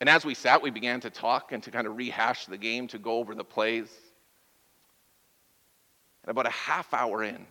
And 0.00 0.08
as 0.08 0.24
we 0.24 0.34
sat, 0.34 0.60
we 0.60 0.70
began 0.70 1.00
to 1.00 1.10
talk 1.10 1.52
and 1.52 1.62
to 1.62 1.70
kind 1.70 1.86
of 1.86 1.96
rehash 1.96 2.46
the 2.46 2.58
game, 2.58 2.86
to 2.88 2.98
go 2.98 3.12
over 3.12 3.34
the 3.34 3.44
plays. 3.44 3.88
And 6.22 6.30
about 6.30 6.46
a 6.46 6.50
half 6.50 6.92
hour 6.92 7.22
in, 7.22 7.46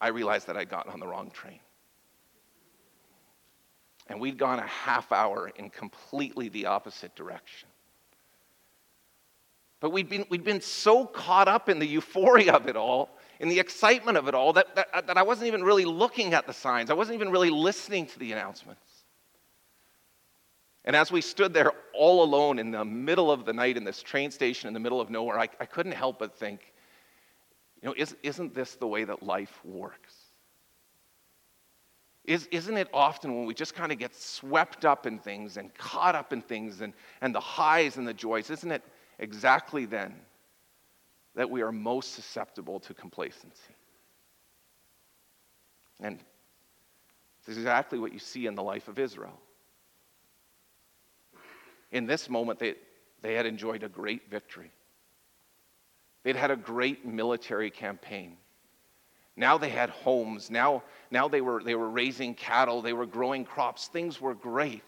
I 0.00 0.08
realized 0.08 0.46
that 0.46 0.56
I'd 0.56 0.70
gotten 0.70 0.90
on 0.92 0.98
the 0.98 1.06
wrong 1.06 1.30
train. 1.30 1.60
And 4.08 4.18
we'd 4.18 4.38
gone 4.38 4.58
a 4.58 4.66
half 4.66 5.12
hour 5.12 5.52
in 5.54 5.70
completely 5.70 6.48
the 6.48 6.66
opposite 6.66 7.14
direction. 7.14 7.69
But 9.80 9.90
we'd 9.90 10.08
been, 10.08 10.26
we'd 10.28 10.44
been 10.44 10.60
so 10.60 11.06
caught 11.06 11.48
up 11.48 11.68
in 11.68 11.78
the 11.78 11.86
euphoria 11.86 12.52
of 12.52 12.68
it 12.68 12.76
all 12.76 13.10
in 13.40 13.48
the 13.48 13.58
excitement 13.58 14.18
of 14.18 14.28
it 14.28 14.34
all 14.34 14.52
that, 14.52 14.76
that, 14.76 15.06
that 15.06 15.16
I 15.16 15.22
wasn't 15.22 15.48
even 15.48 15.64
really 15.64 15.86
looking 15.86 16.34
at 16.34 16.46
the 16.46 16.52
signs. 16.52 16.90
I 16.90 16.94
wasn't 16.94 17.14
even 17.14 17.30
really 17.30 17.48
listening 17.48 18.06
to 18.06 18.18
the 18.18 18.32
announcements. 18.32 18.84
And 20.84 20.94
as 20.94 21.10
we 21.10 21.22
stood 21.22 21.54
there 21.54 21.72
all 21.94 22.22
alone 22.22 22.58
in 22.58 22.70
the 22.70 22.84
middle 22.84 23.32
of 23.32 23.46
the 23.46 23.54
night 23.54 23.78
in 23.78 23.84
this 23.84 24.02
train 24.02 24.30
station 24.30 24.68
in 24.68 24.74
the 24.74 24.80
middle 24.80 25.00
of 25.00 25.08
nowhere, 25.08 25.38
I, 25.38 25.48
I 25.58 25.64
couldn't 25.64 25.92
help 25.92 26.18
but 26.18 26.38
think, 26.38 26.72
you 27.82 27.88
know, 27.88 27.94
is, 27.96 28.14
isn't 28.22 28.54
this 28.54 28.74
the 28.74 28.86
way 28.86 29.04
that 29.04 29.22
life 29.22 29.58
works? 29.64 30.14
Is, 32.26 32.46
isn't 32.52 32.76
it 32.76 32.88
often 32.92 33.34
when 33.34 33.46
we 33.46 33.54
just 33.54 33.74
kind 33.74 33.90
of 33.90 33.98
get 33.98 34.14
swept 34.14 34.84
up 34.84 35.06
in 35.06 35.18
things 35.18 35.56
and 35.56 35.74
caught 35.74 36.14
up 36.14 36.34
in 36.34 36.42
things 36.42 36.82
and, 36.82 36.92
and 37.22 37.34
the 37.34 37.40
highs 37.40 37.96
and 37.96 38.06
the 38.06 38.14
joys, 38.14 38.50
isn't 38.50 38.70
it 38.70 38.82
exactly 39.20 39.84
then 39.84 40.14
that 41.36 41.48
we 41.48 41.62
are 41.62 41.70
most 41.70 42.14
susceptible 42.14 42.80
to 42.80 42.92
complacency. 42.92 43.76
And 46.00 46.18
is 47.50 47.58
exactly 47.58 47.98
what 47.98 48.12
you 48.12 48.18
see 48.18 48.46
in 48.46 48.54
the 48.54 48.62
life 48.62 48.88
of 48.88 48.98
Israel. 48.98 49.38
In 51.90 52.06
this 52.06 52.30
moment, 52.30 52.58
they, 52.58 52.76
they 53.20 53.34
had 53.34 53.44
enjoyed 53.44 53.82
a 53.82 53.88
great 53.88 54.30
victory. 54.30 54.70
They'd 56.22 56.36
had 56.36 56.52
a 56.52 56.56
great 56.56 57.04
military 57.04 57.70
campaign. 57.70 58.36
Now 59.36 59.58
they 59.58 59.70
had 59.70 59.90
homes. 59.90 60.50
Now, 60.50 60.84
now 61.10 61.26
they, 61.26 61.40
were, 61.40 61.62
they 61.62 61.74
were 61.74 61.90
raising 61.90 62.34
cattle. 62.34 62.82
They 62.82 62.92
were 62.92 63.06
growing 63.06 63.44
crops. 63.44 63.88
Things 63.88 64.20
were 64.20 64.34
great. 64.34 64.84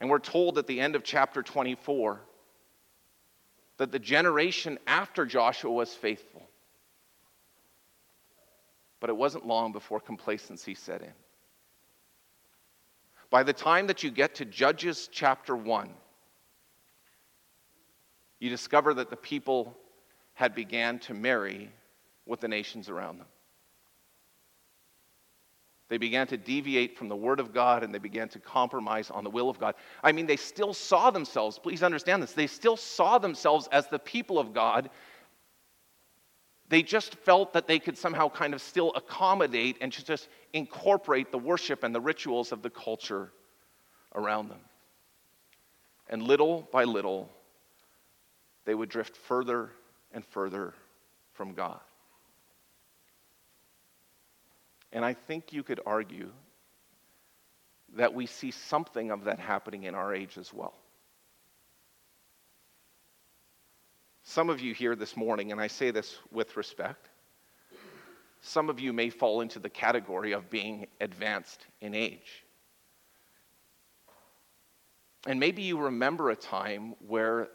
And 0.00 0.10
we're 0.10 0.18
told 0.18 0.58
at 0.58 0.66
the 0.66 0.80
end 0.80 0.94
of 0.94 1.04
chapter 1.04 1.42
24 1.42 2.20
that 3.78 3.92
the 3.92 3.98
generation 3.98 4.78
after 4.86 5.24
Joshua 5.26 5.70
was 5.70 5.94
faithful. 5.94 6.42
But 9.00 9.10
it 9.10 9.16
wasn't 9.16 9.46
long 9.46 9.72
before 9.72 10.00
complacency 10.00 10.74
set 10.74 11.02
in. 11.02 11.12
By 13.30 13.42
the 13.42 13.52
time 13.52 13.88
that 13.88 14.02
you 14.02 14.10
get 14.10 14.36
to 14.36 14.44
Judges 14.44 15.08
chapter 15.10 15.56
1, 15.56 15.90
you 18.38 18.50
discover 18.50 18.94
that 18.94 19.10
the 19.10 19.16
people 19.16 19.76
had 20.34 20.54
began 20.54 20.98
to 21.00 21.14
marry 21.14 21.70
with 22.26 22.40
the 22.40 22.48
nations 22.48 22.88
around 22.88 23.18
them. 23.18 23.26
They 25.88 25.98
began 25.98 26.26
to 26.28 26.36
deviate 26.36 26.98
from 26.98 27.08
the 27.08 27.16
Word 27.16 27.38
of 27.38 27.54
God 27.54 27.84
and 27.84 27.94
they 27.94 27.98
began 27.98 28.28
to 28.30 28.40
compromise 28.40 29.10
on 29.10 29.22
the 29.22 29.30
will 29.30 29.48
of 29.48 29.58
God. 29.58 29.76
I 30.02 30.12
mean, 30.12 30.26
they 30.26 30.36
still 30.36 30.74
saw 30.74 31.10
themselves, 31.10 31.58
please 31.58 31.82
understand 31.82 32.22
this, 32.22 32.32
they 32.32 32.48
still 32.48 32.76
saw 32.76 33.18
themselves 33.18 33.68
as 33.70 33.86
the 33.86 33.98
people 33.98 34.38
of 34.38 34.52
God. 34.52 34.90
They 36.68 36.82
just 36.82 37.14
felt 37.14 37.52
that 37.52 37.68
they 37.68 37.78
could 37.78 37.96
somehow 37.96 38.28
kind 38.28 38.52
of 38.52 38.60
still 38.60 38.92
accommodate 38.96 39.76
and 39.80 39.92
just 39.92 40.28
incorporate 40.52 41.30
the 41.30 41.38
worship 41.38 41.84
and 41.84 41.94
the 41.94 42.00
rituals 42.00 42.50
of 42.50 42.62
the 42.62 42.70
culture 42.70 43.30
around 44.16 44.48
them. 44.48 44.58
And 46.08 46.22
little 46.22 46.68
by 46.72 46.82
little, 46.82 47.30
they 48.64 48.74
would 48.74 48.88
drift 48.88 49.16
further 49.16 49.70
and 50.12 50.24
further 50.24 50.74
from 51.34 51.54
God. 51.54 51.80
And 54.96 55.04
I 55.04 55.12
think 55.12 55.52
you 55.52 55.62
could 55.62 55.80
argue 55.84 56.30
that 57.96 58.14
we 58.14 58.24
see 58.24 58.50
something 58.50 59.10
of 59.10 59.24
that 59.24 59.38
happening 59.38 59.82
in 59.82 59.94
our 59.94 60.14
age 60.14 60.38
as 60.38 60.54
well. 60.54 60.72
Some 64.22 64.48
of 64.48 64.58
you 64.58 64.72
here 64.72 64.96
this 64.96 65.14
morning, 65.14 65.52
and 65.52 65.60
I 65.60 65.66
say 65.66 65.90
this 65.90 66.16
with 66.32 66.56
respect, 66.56 67.10
some 68.40 68.70
of 68.70 68.80
you 68.80 68.94
may 68.94 69.10
fall 69.10 69.42
into 69.42 69.58
the 69.58 69.68
category 69.68 70.32
of 70.32 70.48
being 70.48 70.86
advanced 70.98 71.66
in 71.82 71.94
age. 71.94 72.46
And 75.26 75.38
maybe 75.38 75.60
you 75.60 75.78
remember 75.78 76.30
a 76.30 76.36
time 76.36 76.94
where 77.06 77.48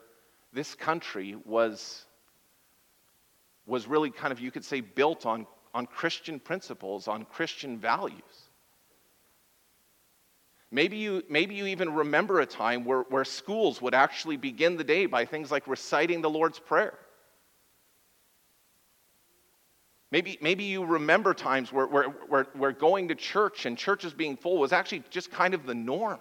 this 0.54 0.76
country 0.76 1.36
was, 1.44 2.06
was 3.66 3.88
really 3.88 4.12
kind 4.12 4.32
of, 4.32 4.40
you 4.40 4.52
could 4.52 4.64
say, 4.64 4.82
built 4.82 5.26
on, 5.26 5.48
on 5.74 5.86
Christian 5.86 6.40
principles, 6.40 7.08
on 7.08 7.26
Christian 7.26 7.78
values. 7.78 8.50
Maybe 10.72 10.98
you, 10.98 11.24
maybe 11.30 11.56
you 11.56 11.66
even 11.68 11.94
remember 11.94 12.40
a 12.40 12.46
time 12.46 12.86
where, 12.86 13.02
where 13.02 13.26
schools 13.26 13.82
would 13.82 13.94
actually 13.94 14.38
begin 14.38 14.78
the 14.78 14.84
day 14.84 15.06
by 15.06 15.26
things 15.26 15.52
like 15.52 15.68
reciting 15.68 16.22
the 16.22 16.30
Lord's 16.30 16.60
Prayer. 16.60 16.98
Maybe, 20.12 20.38
maybe 20.42 20.66
you 20.66 20.84
remember 20.86 21.34
times 21.34 21.72
where, 21.72 21.88
where, 21.88 22.06
where, 22.06 22.48
where 22.54 22.72
going 22.72 23.10
to 23.10 23.16
church 23.16 23.66
and 23.66 23.78
churches 23.78 24.14
being 24.14 24.38
full 24.38 24.58
was 24.58 24.74
actually 24.74 25.04
just 25.10 25.32
kind 25.32 25.54
of 25.54 25.66
the 25.66 25.76
norm. 25.76 26.20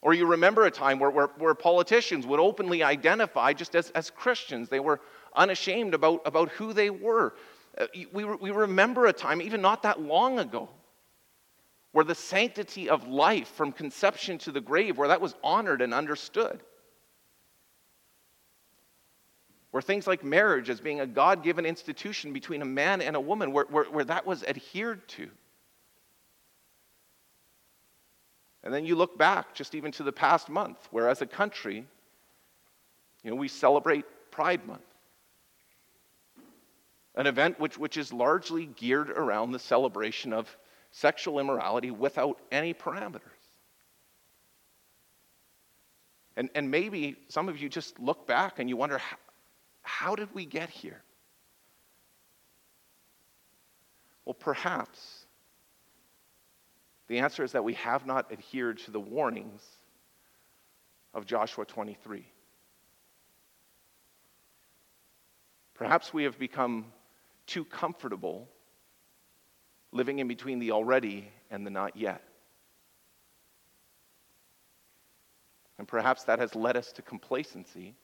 Or 0.00 0.14
you 0.14 0.26
remember 0.26 0.64
a 0.64 0.70
time 0.70 0.98
where, 0.98 1.10
where, 1.10 1.26
where 1.38 1.54
politicians 1.54 2.26
would 2.26 2.38
openly 2.38 2.82
identify 2.82 3.52
just 3.52 3.74
as, 3.74 3.90
as 3.90 4.10
Christians. 4.10 4.68
They 4.68 4.80
were 4.80 5.00
unashamed 5.38 5.94
about, 5.94 6.20
about 6.26 6.50
who 6.50 6.74
they 6.74 6.90
were. 6.90 7.34
Uh, 7.78 7.86
we, 8.12 8.24
we 8.24 8.50
remember 8.50 9.06
a 9.06 9.12
time, 9.12 9.40
even 9.40 9.62
not 9.62 9.84
that 9.84 10.00
long 10.00 10.38
ago, 10.38 10.68
where 11.92 12.04
the 12.04 12.14
sanctity 12.14 12.90
of 12.90 13.08
life 13.08 13.48
from 13.48 13.72
conception 13.72 14.36
to 14.38 14.52
the 14.52 14.60
grave, 14.60 14.98
where 14.98 15.08
that 15.08 15.20
was 15.20 15.34
honored 15.42 15.80
and 15.80 15.94
understood. 15.94 16.60
Where 19.70 19.82
things 19.82 20.06
like 20.06 20.24
marriage 20.24 20.70
as 20.70 20.80
being 20.80 21.00
a 21.00 21.06
God 21.06 21.42
given 21.42 21.64
institution 21.64 22.32
between 22.32 22.62
a 22.62 22.66
man 22.66 23.00
and 23.00 23.16
a 23.16 23.20
woman, 23.20 23.52
where, 23.52 23.64
where, 23.66 23.84
where 23.84 24.04
that 24.04 24.26
was 24.26 24.42
adhered 24.44 25.06
to. 25.08 25.28
And 28.64 28.74
then 28.74 28.84
you 28.84 28.96
look 28.96 29.16
back 29.16 29.54
just 29.54 29.74
even 29.74 29.92
to 29.92 30.02
the 30.02 30.12
past 30.12 30.48
month, 30.48 30.88
where 30.90 31.08
as 31.08 31.22
a 31.22 31.26
country, 31.26 31.86
you 33.22 33.30
know, 33.30 33.36
we 33.36 33.48
celebrate 33.48 34.04
Pride 34.30 34.66
Month. 34.66 34.87
An 37.18 37.26
event 37.26 37.58
which, 37.58 37.76
which 37.76 37.96
is 37.96 38.12
largely 38.12 38.66
geared 38.66 39.10
around 39.10 39.50
the 39.50 39.58
celebration 39.58 40.32
of 40.32 40.48
sexual 40.92 41.40
immorality 41.40 41.90
without 41.90 42.38
any 42.52 42.72
parameters. 42.72 43.20
And, 46.36 46.48
and 46.54 46.70
maybe 46.70 47.16
some 47.28 47.48
of 47.48 47.58
you 47.58 47.68
just 47.68 47.98
look 47.98 48.28
back 48.28 48.60
and 48.60 48.68
you 48.68 48.76
wonder 48.76 48.98
how, 48.98 49.16
how 49.82 50.14
did 50.14 50.32
we 50.32 50.46
get 50.46 50.70
here? 50.70 51.02
Well, 54.24 54.34
perhaps 54.34 55.26
the 57.08 57.18
answer 57.18 57.42
is 57.42 57.50
that 57.50 57.64
we 57.64 57.74
have 57.74 58.06
not 58.06 58.30
adhered 58.30 58.78
to 58.80 58.92
the 58.92 59.00
warnings 59.00 59.62
of 61.14 61.26
Joshua 61.26 61.64
23. 61.64 62.24
Perhaps 65.74 66.14
we 66.14 66.22
have 66.22 66.38
become 66.38 66.92
too 67.48 67.64
comfortable 67.64 68.48
living 69.90 70.20
in 70.20 70.28
between 70.28 70.58
the 70.58 70.70
already 70.70 71.28
and 71.50 71.66
the 71.66 71.70
not 71.70 71.96
yet. 71.96 72.22
And 75.78 75.88
perhaps 75.88 76.24
that 76.24 76.38
has 76.38 76.54
led 76.54 76.76
us 76.76 76.92
to 76.92 77.02
complacency 77.02 77.94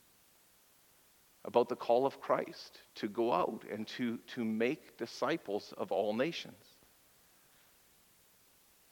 about 1.44 1.68
the 1.68 1.76
call 1.76 2.06
of 2.06 2.20
Christ 2.20 2.80
to 2.96 3.08
go 3.08 3.32
out 3.32 3.64
and 3.70 3.86
to, 3.88 4.18
to 4.28 4.44
make 4.44 4.96
disciples 4.96 5.74
of 5.76 5.92
all 5.92 6.14
nations. 6.14 6.64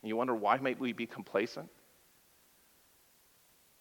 And 0.02 0.08
you 0.08 0.16
wonder 0.16 0.34
why 0.34 0.58
might 0.58 0.78
we 0.78 0.92
be 0.92 1.06
complacent? 1.06 1.70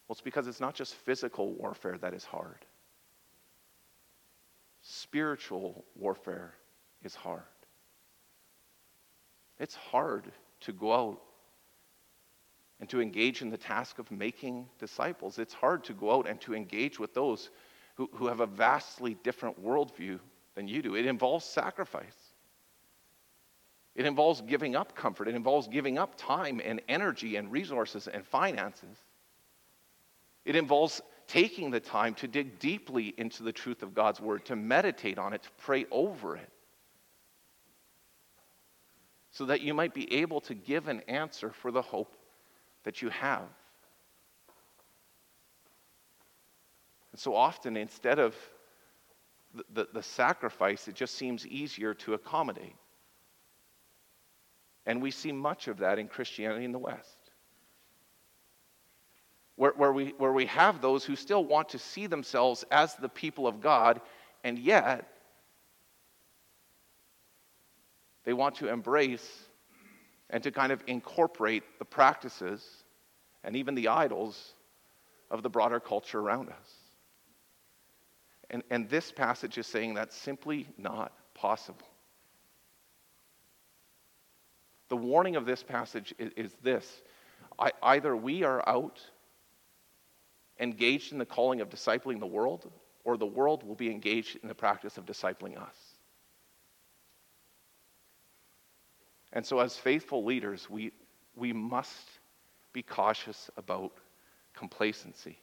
Well, 0.08 0.14
it's 0.14 0.20
because 0.20 0.46
it's 0.46 0.60
not 0.60 0.74
just 0.74 0.94
physical 0.94 1.52
warfare 1.52 1.98
that 1.98 2.14
is 2.14 2.24
hard. 2.24 2.64
Spiritual 4.80 5.84
warfare 5.94 6.54
is 7.04 7.14
hard. 7.14 7.42
It's 9.58 9.74
hard 9.74 10.30
to 10.60 10.72
go 10.72 10.92
out 10.92 11.20
and 12.80 12.88
to 12.88 13.00
engage 13.00 13.42
in 13.42 13.50
the 13.50 13.56
task 13.56 13.98
of 13.98 14.10
making 14.10 14.68
disciples. 14.78 15.38
It's 15.38 15.54
hard 15.54 15.84
to 15.84 15.92
go 15.92 16.12
out 16.12 16.28
and 16.28 16.40
to 16.40 16.54
engage 16.54 16.98
with 16.98 17.14
those 17.14 17.50
who, 17.94 18.10
who 18.14 18.26
have 18.26 18.40
a 18.40 18.46
vastly 18.46 19.16
different 19.22 19.62
worldview 19.62 20.18
than 20.54 20.66
you 20.66 20.82
do. 20.82 20.96
It 20.96 21.06
involves 21.06 21.44
sacrifice. 21.44 22.32
It 23.94 24.06
involves 24.06 24.40
giving 24.40 24.74
up 24.74 24.96
comfort. 24.96 25.28
It 25.28 25.34
involves 25.34 25.68
giving 25.68 25.98
up 25.98 26.14
time 26.16 26.60
and 26.64 26.80
energy 26.88 27.36
and 27.36 27.52
resources 27.52 28.08
and 28.08 28.26
finances. 28.26 28.98
It 30.44 30.56
involves 30.56 31.02
taking 31.28 31.70
the 31.70 31.80
time 31.80 32.14
to 32.14 32.28
dig 32.28 32.58
deeply 32.58 33.14
into 33.16 33.42
the 33.42 33.52
truth 33.52 33.82
of 33.82 33.94
God's 33.94 34.20
word, 34.20 34.44
to 34.46 34.56
meditate 34.56 35.18
on 35.18 35.32
it, 35.32 35.42
to 35.42 35.50
pray 35.58 35.86
over 35.90 36.36
it, 36.36 36.51
so 39.32 39.46
that 39.46 39.62
you 39.62 39.74
might 39.74 39.94
be 39.94 40.12
able 40.12 40.40
to 40.42 40.54
give 40.54 40.88
an 40.88 41.00
answer 41.08 41.50
for 41.50 41.70
the 41.70 41.82
hope 41.82 42.14
that 42.84 43.02
you 43.02 43.08
have. 43.08 43.48
And 47.12 47.20
so 47.20 47.34
often, 47.34 47.76
instead 47.76 48.18
of 48.18 48.34
the, 49.54 49.64
the, 49.72 49.88
the 49.94 50.02
sacrifice, 50.02 50.86
it 50.86 50.94
just 50.94 51.14
seems 51.14 51.46
easier 51.46 51.94
to 51.94 52.14
accommodate. 52.14 52.76
And 54.86 55.00
we 55.00 55.10
see 55.10 55.32
much 55.32 55.68
of 55.68 55.78
that 55.78 55.98
in 55.98 56.08
Christianity 56.08 56.64
in 56.64 56.72
the 56.72 56.78
West. 56.78 57.16
Where, 59.56 59.72
where, 59.76 59.92
we, 59.92 60.14
where 60.18 60.32
we 60.32 60.46
have 60.46 60.80
those 60.80 61.04
who 61.04 61.16
still 61.16 61.44
want 61.44 61.70
to 61.70 61.78
see 61.78 62.06
themselves 62.06 62.64
as 62.70 62.94
the 62.96 63.08
people 63.08 63.46
of 63.46 63.60
God, 63.60 64.00
and 64.44 64.58
yet 64.58 65.06
they 68.24 68.32
want 68.32 68.56
to 68.56 68.68
embrace 68.68 69.26
and 70.30 70.42
to 70.42 70.50
kind 70.50 70.72
of 70.72 70.82
incorporate 70.86 71.62
the 71.78 71.84
practices 71.84 72.64
and 73.44 73.56
even 73.56 73.74
the 73.74 73.88
idols 73.88 74.54
of 75.30 75.42
the 75.42 75.50
broader 75.50 75.80
culture 75.80 76.20
around 76.20 76.48
us. 76.48 76.70
And, 78.50 78.62
and 78.70 78.88
this 78.88 79.10
passage 79.10 79.58
is 79.58 79.66
saying 79.66 79.94
that's 79.94 80.16
simply 80.16 80.66
not 80.78 81.12
possible. 81.34 81.86
The 84.88 84.96
warning 84.96 85.36
of 85.36 85.46
this 85.46 85.62
passage 85.62 86.14
is, 86.18 86.32
is 86.36 86.54
this 86.62 87.02
I, 87.58 87.72
either 87.82 88.14
we 88.14 88.44
are 88.44 88.66
out 88.68 89.00
engaged 90.60 91.12
in 91.12 91.18
the 91.18 91.26
calling 91.26 91.60
of 91.60 91.68
discipling 91.68 92.20
the 92.20 92.26
world, 92.26 92.70
or 93.04 93.16
the 93.16 93.26
world 93.26 93.66
will 93.66 93.74
be 93.74 93.90
engaged 93.90 94.38
in 94.42 94.48
the 94.48 94.54
practice 94.54 94.98
of 94.98 95.06
discipling 95.06 95.60
us. 95.60 95.76
And 99.32 99.44
so, 99.44 99.60
as 99.60 99.76
faithful 99.76 100.24
leaders, 100.24 100.68
we, 100.68 100.92
we 101.34 101.52
must 101.52 102.10
be 102.72 102.82
cautious 102.82 103.50
about 103.56 103.92
complacency. 104.54 105.38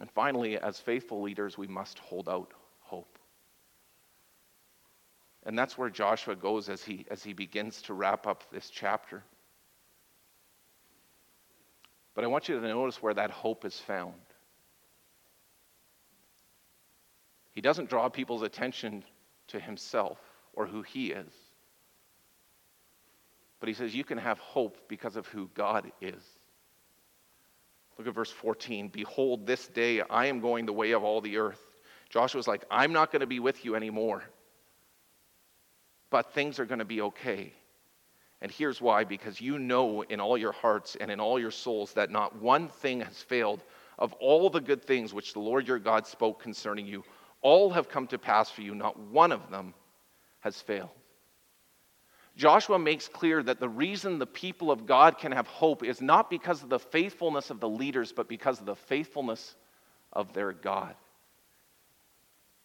And 0.00 0.10
finally, 0.10 0.58
as 0.58 0.78
faithful 0.78 1.22
leaders, 1.22 1.56
we 1.56 1.68
must 1.68 1.98
hold 2.00 2.28
out 2.28 2.52
hope. 2.80 3.18
And 5.44 5.56
that's 5.56 5.78
where 5.78 5.88
Joshua 5.88 6.34
goes 6.34 6.68
as 6.68 6.82
he, 6.82 7.06
as 7.10 7.22
he 7.22 7.32
begins 7.32 7.80
to 7.82 7.94
wrap 7.94 8.26
up 8.26 8.50
this 8.50 8.68
chapter. 8.68 9.22
But 12.14 12.24
I 12.24 12.26
want 12.26 12.48
you 12.48 12.58
to 12.58 12.66
notice 12.66 13.00
where 13.00 13.14
that 13.14 13.30
hope 13.30 13.64
is 13.64 13.78
found. 13.78 14.14
He 17.52 17.60
doesn't 17.60 17.88
draw 17.88 18.08
people's 18.08 18.42
attention 18.42 19.04
to 19.48 19.60
himself 19.60 20.18
or 20.56 20.66
who 20.66 20.82
he 20.82 21.12
is. 21.12 21.32
But 23.60 23.68
he 23.68 23.74
says, 23.74 23.94
You 23.94 24.04
can 24.04 24.18
have 24.18 24.38
hope 24.38 24.88
because 24.88 25.16
of 25.16 25.26
who 25.28 25.48
God 25.54 25.92
is. 26.00 26.22
Look 27.98 28.08
at 28.08 28.14
verse 28.14 28.30
14. 28.30 28.88
Behold, 28.88 29.46
this 29.46 29.68
day 29.68 30.02
I 30.10 30.26
am 30.26 30.40
going 30.40 30.66
the 30.66 30.72
way 30.72 30.92
of 30.92 31.04
all 31.04 31.20
the 31.20 31.38
earth. 31.38 31.60
Joshua's 32.10 32.46
like, 32.46 32.64
I'm 32.70 32.92
not 32.92 33.10
going 33.10 33.20
to 33.20 33.26
be 33.26 33.40
with 33.40 33.64
you 33.64 33.74
anymore. 33.74 34.22
But 36.10 36.34
things 36.34 36.58
are 36.60 36.66
going 36.66 36.78
to 36.78 36.84
be 36.84 37.00
okay. 37.00 37.52
And 38.42 38.52
here's 38.52 38.82
why 38.82 39.04
because 39.04 39.40
you 39.40 39.58
know 39.58 40.02
in 40.02 40.20
all 40.20 40.36
your 40.36 40.52
hearts 40.52 40.96
and 41.00 41.10
in 41.10 41.20
all 41.20 41.40
your 41.40 41.50
souls 41.50 41.94
that 41.94 42.10
not 42.10 42.40
one 42.40 42.68
thing 42.68 43.00
has 43.00 43.22
failed 43.22 43.62
of 43.98 44.12
all 44.14 44.50
the 44.50 44.60
good 44.60 44.84
things 44.84 45.14
which 45.14 45.32
the 45.32 45.40
Lord 45.40 45.66
your 45.66 45.78
God 45.78 46.06
spoke 46.06 46.42
concerning 46.42 46.86
you. 46.86 47.02
All 47.40 47.70
have 47.70 47.88
come 47.88 48.06
to 48.08 48.18
pass 48.18 48.50
for 48.50 48.60
you, 48.60 48.74
not 48.74 48.98
one 48.98 49.32
of 49.32 49.50
them 49.50 49.72
has 50.46 50.62
failed. 50.62 50.90
Joshua 52.36 52.78
makes 52.78 53.08
clear 53.08 53.42
that 53.42 53.58
the 53.58 53.68
reason 53.68 54.18
the 54.18 54.26
people 54.26 54.70
of 54.70 54.86
God 54.86 55.18
can 55.18 55.32
have 55.32 55.48
hope 55.48 55.82
is 55.82 56.00
not 56.00 56.30
because 56.30 56.62
of 56.62 56.68
the 56.68 56.78
faithfulness 56.78 57.50
of 57.50 57.58
the 57.58 57.68
leaders, 57.68 58.12
but 58.12 58.28
because 58.28 58.60
of 58.60 58.66
the 58.66 58.76
faithfulness 58.76 59.56
of 60.12 60.32
their 60.34 60.52
God. 60.52 60.94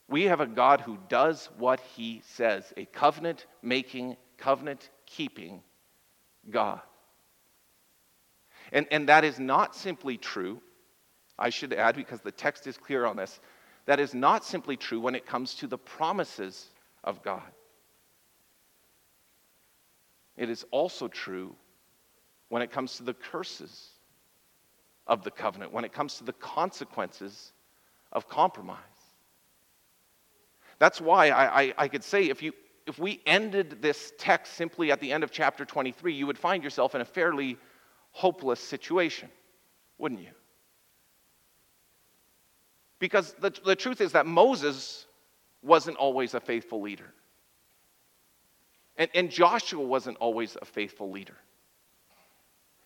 We 0.07 0.25
have 0.25 0.41
a 0.41 0.45
God 0.45 0.81
who 0.81 0.99
does 1.09 1.49
what 1.57 1.79
he 1.95 2.21
says, 2.23 2.71
a 2.77 2.85
covenant 2.85 3.47
making, 3.63 4.15
covenant 4.37 4.91
keeping 5.07 5.63
God. 6.51 6.81
And, 8.71 8.85
and 8.91 9.09
that 9.09 9.23
is 9.23 9.39
not 9.39 9.75
simply 9.75 10.17
true, 10.17 10.61
I 11.39 11.49
should 11.49 11.73
add, 11.73 11.95
because 11.95 12.21
the 12.21 12.31
text 12.31 12.67
is 12.67 12.77
clear 12.77 13.05
on 13.05 13.15
this, 13.15 13.39
that 13.87 13.99
is 13.99 14.13
not 14.13 14.45
simply 14.45 14.77
true 14.77 14.99
when 14.99 15.15
it 15.15 15.25
comes 15.25 15.55
to 15.55 15.67
the 15.67 15.79
promises 15.79 16.69
of 17.03 17.23
God. 17.23 17.41
It 20.41 20.49
is 20.49 20.65
also 20.71 21.07
true 21.07 21.55
when 22.49 22.63
it 22.63 22.71
comes 22.71 22.97
to 22.97 23.03
the 23.03 23.13
curses 23.13 23.89
of 25.05 25.23
the 25.23 25.29
covenant, 25.29 25.71
when 25.71 25.85
it 25.85 25.93
comes 25.93 26.17
to 26.17 26.23
the 26.23 26.33
consequences 26.33 27.53
of 28.11 28.27
compromise. 28.27 28.79
That's 30.79 30.99
why 30.99 31.29
I, 31.29 31.61
I, 31.61 31.73
I, 31.77 31.87
could 31.87 32.03
say 32.03 32.23
if, 32.23 32.41
you, 32.41 32.53
if 32.87 32.97
we 32.97 33.21
ended 33.27 33.83
this 33.83 34.13
text 34.17 34.53
simply 34.53 34.91
at 34.91 34.99
the 34.99 35.11
end 35.11 35.23
of 35.23 35.29
chapter 35.29 35.63
23, 35.63 36.11
you 36.11 36.25
would 36.25 36.39
find 36.39 36.63
yourself 36.63 36.95
in 36.95 37.01
a 37.01 37.05
fairly 37.05 37.55
hopeless 38.09 38.59
situation, 38.59 39.29
wouldn't 39.99 40.21
you? 40.21 40.33
Because 42.97 43.33
the, 43.33 43.53
the 43.63 43.75
truth 43.75 44.01
is 44.01 44.13
that 44.13 44.25
Moses 44.25 45.05
wasn't 45.61 45.97
always 45.97 46.33
a 46.33 46.39
faithful 46.39 46.81
leader. 46.81 47.13
And, 49.01 49.09
and 49.15 49.31
Joshua 49.31 49.83
wasn't 49.83 50.17
always 50.17 50.55
a 50.61 50.65
faithful 50.65 51.09
leader. 51.09 51.35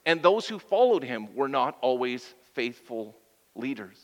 And 0.06 0.22
those 0.22 0.48
who 0.48 0.60
followed 0.60 1.04
him 1.04 1.36
were 1.36 1.50
not 1.50 1.78
always 1.82 2.24
faithful 2.54 3.18
leaders. 3.54 4.00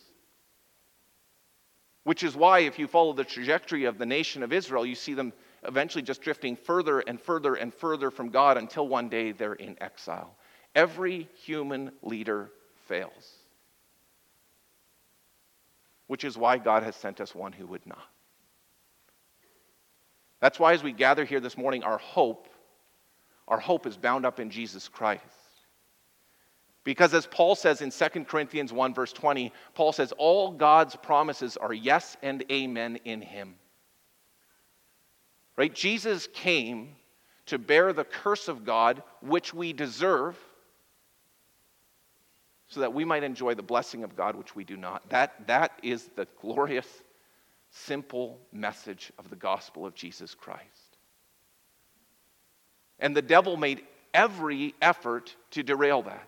Which 2.04 2.24
is 2.24 2.36
why, 2.36 2.60
if 2.60 2.78
you 2.78 2.88
follow 2.88 3.14
the 3.14 3.24
trajectory 3.24 3.86
of 3.86 3.98
the 3.98 4.06
nation 4.06 4.44
of 4.44 4.52
Israel, 4.52 4.86
you 4.86 4.94
see 4.94 5.14
them 5.14 5.32
eventually 5.64 6.02
just 6.02 6.22
drifting 6.22 6.58
further 6.58 7.00
and 7.00 7.18
further 7.18 7.56
and 7.56 7.74
further 7.74 8.12
from 8.12 8.28
God 8.28 8.58
until 8.58 8.90
one 8.90 9.08
day 9.08 9.32
they're 9.32 9.54
in 9.54 9.78
exile. 9.80 10.36
Every 10.76 11.30
human 11.46 11.94
leader 12.02 12.52
fails. 12.88 13.36
Which 16.08 16.26
is 16.26 16.38
why 16.38 16.58
God 16.58 16.84
has 16.84 16.98
sent 16.98 17.22
us 17.22 17.34
one 17.34 17.54
who 17.54 17.68
would 17.68 17.88
not. 17.88 18.11
That's 20.42 20.60
why, 20.60 20.74
as 20.74 20.84
we 20.84 20.92
gather 20.92 21.24
here 21.24 21.40
this 21.40 21.58
morning, 21.58 21.84
our 21.84 22.00
hope, 22.00 22.50
our 23.48 23.60
hope 23.60 23.86
is 23.86 23.96
bound 23.96 24.26
up 24.26 24.40
in 24.40 24.50
Jesus 24.50 24.88
Christ. 24.88 25.24
Because 26.84 27.14
as 27.14 27.28
Paul 27.28 27.54
says 27.54 27.82
in 27.82 27.92
2 27.92 28.26
Corinthians 28.26 28.74
1, 28.74 28.94
verse 28.96 29.14
20, 29.14 29.54
Paul 29.76 29.92
says, 29.92 30.12
All 30.18 30.52
God's 30.52 30.96
promises 30.96 31.58
are 31.58 31.74
yes 31.74 32.18
and 32.24 32.44
amen 32.52 32.98
in 33.06 33.22
him. 33.22 33.54
Right? 35.56 35.74
Jesus 35.74 36.28
came 36.34 36.96
to 37.46 37.60
bear 37.60 37.94
the 37.94 38.04
curse 38.04 38.48
of 38.48 38.66
God, 38.66 39.04
which 39.22 39.54
we 39.54 39.74
deserve, 39.74 40.36
so 42.68 42.80
that 42.80 42.94
we 42.94 43.06
might 43.06 43.24
enjoy 43.24 43.54
the 43.54 43.62
blessing 43.62 44.04
of 44.04 44.16
God, 44.16 44.36
which 44.36 44.56
we 44.56 44.64
do 44.64 44.78
not. 44.78 45.08
That, 45.10 45.46
that 45.46 45.74
is 45.84 46.10
the 46.16 46.28
glorious 46.42 46.88
simple 47.72 48.40
message 48.52 49.12
of 49.18 49.30
the 49.30 49.36
gospel 49.36 49.86
of 49.86 49.96
Jesus 49.96 50.36
Christ. 50.36 50.98
And 53.00 53.16
the 53.16 53.22
devil 53.22 53.58
made 53.58 53.82
every 54.14 54.76
effort 54.82 55.36
to 55.52 55.64
derail 55.64 56.04
that. 56.04 56.28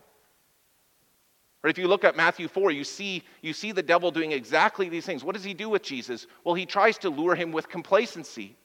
Or 1.62 1.70
if 1.70 1.78
you 1.78 1.86
look 1.88 2.04
at 2.04 2.16
Matthew 2.16 2.48
4, 2.48 2.72
you 2.72 2.84
see, 2.84 3.22
you 3.40 3.52
see 3.52 3.72
the 3.72 3.82
devil 3.82 4.10
doing 4.10 4.32
exactly 4.32 4.88
these 4.88 5.06
things. 5.06 5.24
What 5.24 5.34
does 5.34 5.44
he 5.44 5.54
do 5.54 5.70
with 5.70 5.82
Jesus? 5.82 6.26
Well, 6.44 6.54
he 6.54 6.66
tries 6.66 6.98
to 6.98 7.10
lure 7.10 7.34
him 7.34 7.52
with 7.52 7.68
complacency. 7.68 8.56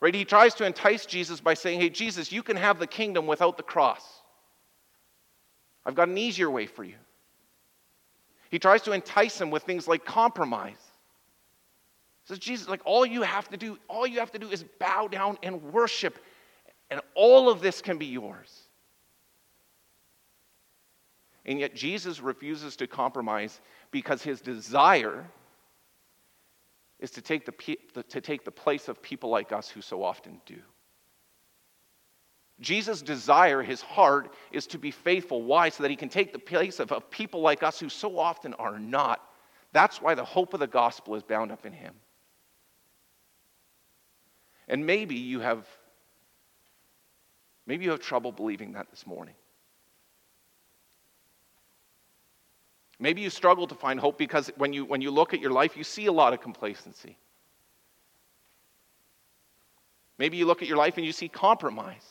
Right? 0.00 0.14
He 0.14 0.24
tries 0.24 0.54
to 0.54 0.64
entice 0.64 1.04
Jesus 1.04 1.40
by 1.40 1.52
saying, 1.52 1.80
Hey, 1.80 1.90
Jesus, 1.90 2.32
you 2.32 2.42
can 2.42 2.56
have 2.56 2.78
the 2.78 2.86
kingdom 2.86 3.26
without 3.26 3.58
the 3.58 3.62
cross. 3.62 4.02
I've 5.84 5.94
got 5.94 6.08
an 6.08 6.16
easier 6.16 6.50
way 6.50 6.66
for 6.66 6.84
you. 6.84 6.96
He 8.50 8.58
tries 8.58 8.82
to 8.82 8.92
entice 8.92 9.40
him 9.40 9.50
with 9.50 9.62
things 9.62 9.86
like 9.86 10.04
compromise. 10.04 10.82
He 12.24 12.34
says, 12.34 12.38
Jesus, 12.38 12.68
like 12.68 12.82
all 12.84 13.06
you 13.06 13.22
have 13.22 13.48
to 13.48 13.56
do, 13.56 13.78
all 13.88 14.06
you 14.06 14.18
have 14.18 14.32
to 14.32 14.38
do 14.38 14.50
is 14.50 14.64
bow 14.78 15.08
down 15.08 15.38
and 15.42 15.62
worship, 15.72 16.18
and 16.90 17.00
all 17.14 17.48
of 17.48 17.60
this 17.60 17.80
can 17.80 17.96
be 17.96 18.06
yours. 18.06 18.64
And 21.46 21.58
yet 21.58 21.74
Jesus 21.74 22.20
refuses 22.20 22.76
to 22.76 22.86
compromise 22.86 23.60
because 23.90 24.22
his 24.22 24.40
desire 24.40 25.26
is 26.98 27.10
to 27.12 27.22
take 27.22 27.46
the, 27.46 28.02
to 28.08 28.20
take 28.20 28.44
the 28.44 28.50
place 28.50 28.88
of 28.88 29.00
people 29.00 29.30
like 29.30 29.52
us 29.52 29.68
who 29.68 29.80
so 29.80 30.02
often 30.02 30.40
do. 30.44 30.58
Jesus' 32.60 33.00
desire, 33.00 33.62
his 33.62 33.80
heart, 33.80 34.34
is 34.52 34.66
to 34.68 34.78
be 34.78 34.90
faithful. 34.90 35.42
Why? 35.42 35.70
So 35.70 35.82
that 35.82 35.90
he 35.90 35.96
can 35.96 36.08
take 36.08 36.32
the 36.32 36.38
place 36.38 36.78
of, 36.78 36.92
of 36.92 37.10
people 37.10 37.40
like 37.40 37.62
us 37.62 37.80
who 37.80 37.88
so 37.88 38.18
often 38.18 38.54
are 38.54 38.78
not. 38.78 39.20
That's 39.72 40.02
why 40.02 40.14
the 40.14 40.24
hope 40.24 40.52
of 40.52 40.60
the 40.60 40.66
gospel 40.66 41.14
is 41.14 41.22
bound 41.22 41.52
up 41.52 41.64
in 41.64 41.72
him. 41.72 41.94
And 44.68 44.84
maybe 44.84 45.16
you 45.16 45.40
have 45.40 45.66
maybe 47.66 47.84
you 47.84 47.90
have 47.90 48.00
trouble 48.00 48.32
believing 48.32 48.72
that 48.72 48.90
this 48.90 49.06
morning. 49.06 49.34
Maybe 53.00 53.22
you 53.22 53.30
struggle 53.30 53.66
to 53.66 53.74
find 53.74 53.98
hope 53.98 54.18
because 54.18 54.50
when 54.58 54.74
you, 54.74 54.84
when 54.84 55.00
you 55.00 55.10
look 55.10 55.32
at 55.32 55.40
your 55.40 55.52
life, 55.52 55.74
you 55.74 55.84
see 55.84 56.06
a 56.06 56.12
lot 56.12 56.34
of 56.34 56.42
complacency. 56.42 57.16
Maybe 60.18 60.36
you 60.36 60.44
look 60.44 60.60
at 60.60 60.68
your 60.68 60.76
life 60.76 60.98
and 60.98 61.06
you 61.06 61.12
see 61.12 61.28
compromise. 61.28 62.06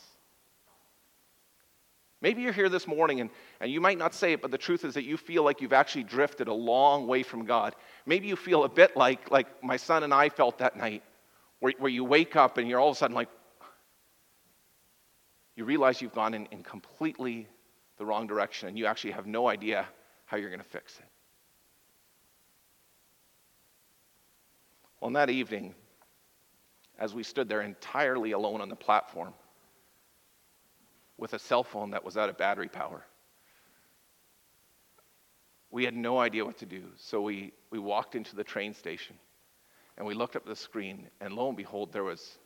Maybe 2.22 2.42
you're 2.42 2.52
here 2.52 2.68
this 2.68 2.86
morning 2.86 3.20
and, 3.20 3.30
and 3.60 3.72
you 3.72 3.80
might 3.80 3.96
not 3.96 4.14
say 4.14 4.34
it, 4.34 4.42
but 4.42 4.50
the 4.50 4.58
truth 4.58 4.84
is 4.84 4.94
that 4.94 5.04
you 5.04 5.16
feel 5.16 5.42
like 5.42 5.60
you've 5.60 5.72
actually 5.72 6.04
drifted 6.04 6.48
a 6.48 6.54
long 6.54 7.06
way 7.06 7.22
from 7.22 7.46
God. 7.46 7.74
Maybe 8.04 8.28
you 8.28 8.36
feel 8.36 8.64
a 8.64 8.68
bit 8.68 8.96
like, 8.96 9.30
like 9.30 9.62
my 9.64 9.78
son 9.78 10.02
and 10.02 10.12
I 10.12 10.28
felt 10.28 10.58
that 10.58 10.76
night, 10.76 11.02
where, 11.60 11.72
where 11.78 11.90
you 11.90 12.04
wake 12.04 12.36
up 12.36 12.58
and 12.58 12.68
you're 12.68 12.78
all 12.78 12.90
of 12.90 12.96
a 12.96 12.98
sudden 12.98 13.14
like, 13.14 13.28
you 15.56 15.64
realize 15.64 16.02
you've 16.02 16.14
gone 16.14 16.34
in, 16.34 16.46
in 16.50 16.62
completely 16.62 17.46
the 17.96 18.04
wrong 18.04 18.26
direction 18.26 18.68
and 18.68 18.78
you 18.78 18.86
actually 18.86 19.12
have 19.12 19.26
no 19.26 19.48
idea 19.48 19.86
how 20.26 20.36
you're 20.36 20.50
going 20.50 20.60
to 20.60 20.64
fix 20.64 20.98
it. 20.98 21.04
Well, 25.00 25.06
on 25.06 25.14
that 25.14 25.30
evening, 25.30 25.74
as 26.98 27.14
we 27.14 27.22
stood 27.22 27.48
there 27.48 27.62
entirely 27.62 28.32
alone 28.32 28.60
on 28.60 28.68
the 28.68 28.76
platform, 28.76 29.32
with 31.20 31.34
a 31.34 31.38
cell 31.38 31.62
phone 31.62 31.90
that 31.90 32.02
was 32.02 32.16
out 32.16 32.30
of 32.30 32.38
battery 32.38 32.68
power. 32.68 33.04
We 35.70 35.84
had 35.84 35.94
no 35.94 36.18
idea 36.18 36.44
what 36.44 36.58
to 36.58 36.66
do, 36.66 36.82
so 36.96 37.20
we, 37.20 37.52
we 37.70 37.78
walked 37.78 38.16
into 38.16 38.34
the 38.34 38.42
train 38.42 38.74
station 38.74 39.16
and 39.96 40.06
we 40.06 40.14
looked 40.14 40.34
up 40.34 40.46
the 40.46 40.56
screen, 40.56 41.08
and 41.20 41.34
lo 41.34 41.48
and 41.48 41.56
behold, 41.56 41.92
there 41.92 42.04
was, 42.04 42.38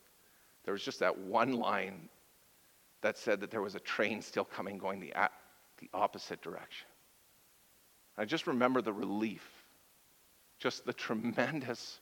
there 0.65 0.73
was 0.73 0.83
just 0.83 0.99
that 0.99 1.17
one 1.17 1.53
line 1.53 2.09
that 3.01 3.17
said 3.17 3.39
that 3.39 3.49
there 3.49 3.61
was 3.61 3.75
a 3.75 3.79
train 3.79 4.21
still 4.21 4.43
coming 4.43 4.77
going 4.77 4.99
the, 4.99 5.13
the 5.79 5.89
opposite 5.93 6.41
direction. 6.41 6.87
I 8.17 8.25
just 8.25 8.45
remember 8.45 8.81
the 8.81 8.91
relief, 8.91 9.47
just 10.59 10.85
the 10.85 10.93
tremendous 10.93 12.01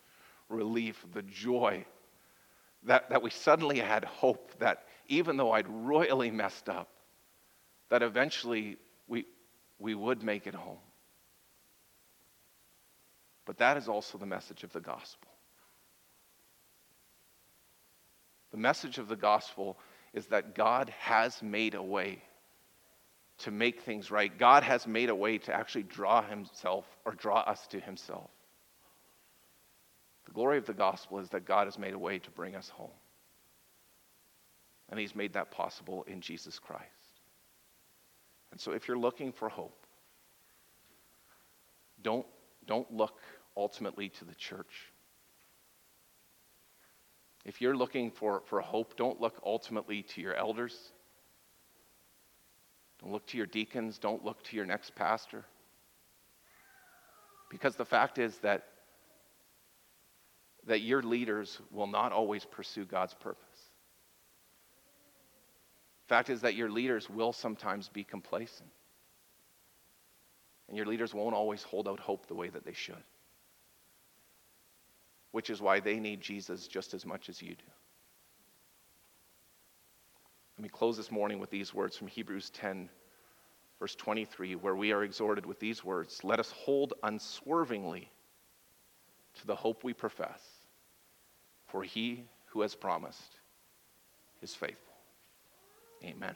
relief, 0.50 1.06
the 1.14 1.22
joy 1.22 1.86
that, 2.84 3.10
that 3.12 3.22
we 3.22 3.30
suddenly 3.30 3.80
had 3.80 4.04
hope 4.04 4.52
that 4.60 4.86
even 5.08 5.38
though 5.38 5.52
I'd 5.52 5.68
royally 5.68 6.32
messed 6.44 6.70
up, 6.70 6.90
that 7.90 8.02
eventually 8.02 8.78
we, 9.08 9.26
we 9.80 9.96
would 9.96 10.24
make 10.24 10.48
it 10.48 10.56
home. 10.56 10.78
But 13.46 13.58
that 13.58 13.78
is 13.78 13.88
also 13.88 14.18
the 14.18 14.26
message 14.26 14.64
of 14.64 14.72
the 14.72 14.80
gospel. 14.80 15.30
The 18.52 18.58
message 18.58 19.00
of 19.00 19.08
the 19.08 19.16
gospel 19.16 19.78
is 20.14 20.28
that 20.28 20.56
God 20.56 20.90
has 21.00 21.42
made 21.42 21.74
a 21.74 21.84
way 21.84 22.22
to 23.40 23.52
make 23.52 23.82
things 23.82 24.12
right. 24.12 24.38
God 24.38 24.64
has 24.64 24.86
made 24.88 25.10
a 25.10 25.16
way 25.16 25.40
to 25.40 25.54
actually 25.54 25.84
draw 25.84 26.22
himself 26.22 26.86
or 27.04 27.14
draw 27.14 27.40
us 27.40 27.66
to 27.68 27.80
himself. 27.80 28.30
The 30.26 30.32
glory 30.32 30.58
of 30.58 30.66
the 30.66 30.74
gospel 30.74 31.20
is 31.20 31.30
that 31.30 31.46
God 31.46 31.66
has 31.68 31.78
made 31.78 31.94
a 31.94 32.00
way 32.00 32.20
to 32.20 32.32
bring 32.32 32.56
us 32.56 32.70
home. 32.70 32.92
And 34.94 35.00
he's 35.00 35.16
made 35.16 35.34
that 35.34 35.50
possible 35.50 36.04
in 36.04 36.22
Jesus 36.22 36.60
Christ. 36.60 36.86
And 38.52 38.62
so 38.62 38.74
if 38.74 38.88
you're 38.88 38.96
looking 38.96 39.32
for 39.32 39.50
hope, 39.50 39.88
don't, 42.04 42.28
don't 42.68 42.94
look 42.94 43.20
ultimately 43.58 44.10
to 44.10 44.24
the 44.24 44.36
church. 44.36 44.92
If 47.44 47.60
you're 47.60 47.76
looking 47.76 48.12
for, 48.12 48.44
for 48.46 48.62
hope, 48.62 48.96
don't 48.96 49.20
look 49.20 49.42
ultimately 49.44 50.04
to 50.04 50.22
your 50.22 50.36
elders. 50.36 50.78
Don't 53.02 53.12
look 53.12 53.26
to 53.30 53.38
your 53.38 53.48
deacons. 53.48 53.98
Don't 53.98 54.24
look 54.24 54.44
to 54.44 54.56
your 54.56 54.68
next 54.68 54.94
pastor. 54.94 55.44
Because 57.50 57.76
the 57.76 57.84
fact 57.84 58.20
is 58.20 58.38
that, 58.44 58.66
that 60.68 60.82
your 60.82 61.02
leaders 61.02 61.60
will 61.72 61.88
not 61.88 62.12
always 62.12 62.46
pursue 62.46 62.86
God's 62.86 63.16
purpose. 63.16 63.53
The 66.14 66.18
fact 66.18 66.30
is 66.30 66.42
that 66.42 66.54
your 66.54 66.70
leaders 66.70 67.10
will 67.10 67.34
sometimes 67.34 67.90
be 67.90 68.04
complacent. 68.04 68.70
And 70.68 70.78
your 70.78 70.86
leaders 70.86 71.12
won't 71.12 71.34
always 71.34 71.64
hold 71.64 71.88
out 71.88 72.00
hope 72.00 72.28
the 72.28 72.36
way 72.36 72.50
that 72.50 72.64
they 72.64 72.74
should. 72.74 73.04
Which 75.32 75.50
is 75.50 75.60
why 75.60 75.80
they 75.80 76.00
need 76.00 76.22
Jesus 76.22 76.68
just 76.68 76.94
as 76.94 77.04
much 77.04 77.30
as 77.30 77.42
you 77.42 77.56
do. 77.56 77.72
Let 80.56 80.62
me 80.62 80.70
close 80.70 80.98
this 80.98 81.10
morning 81.10 81.40
with 81.40 81.50
these 81.50 81.74
words 81.74 81.98
from 81.98 82.06
Hebrews 82.06 82.52
10, 82.52 82.92
verse 83.80 83.96
23, 83.96 84.54
where 84.58 84.76
we 84.76 84.92
are 84.92 85.04
exhorted 85.04 85.48
with 85.48 85.60
these 85.60 85.84
words 85.84 86.24
Let 86.24 86.40
us 86.40 86.52
hold 86.52 86.94
unswervingly 87.02 88.08
to 89.40 89.48
the 89.48 89.56
hope 89.56 89.84
we 89.84 89.94
profess, 89.94 90.44
for 91.66 91.82
he 91.82 92.26
who 92.50 92.62
has 92.62 92.76
promised 92.76 93.40
is 94.44 94.54
faithful. 94.54 94.93
Amen. 96.04 96.36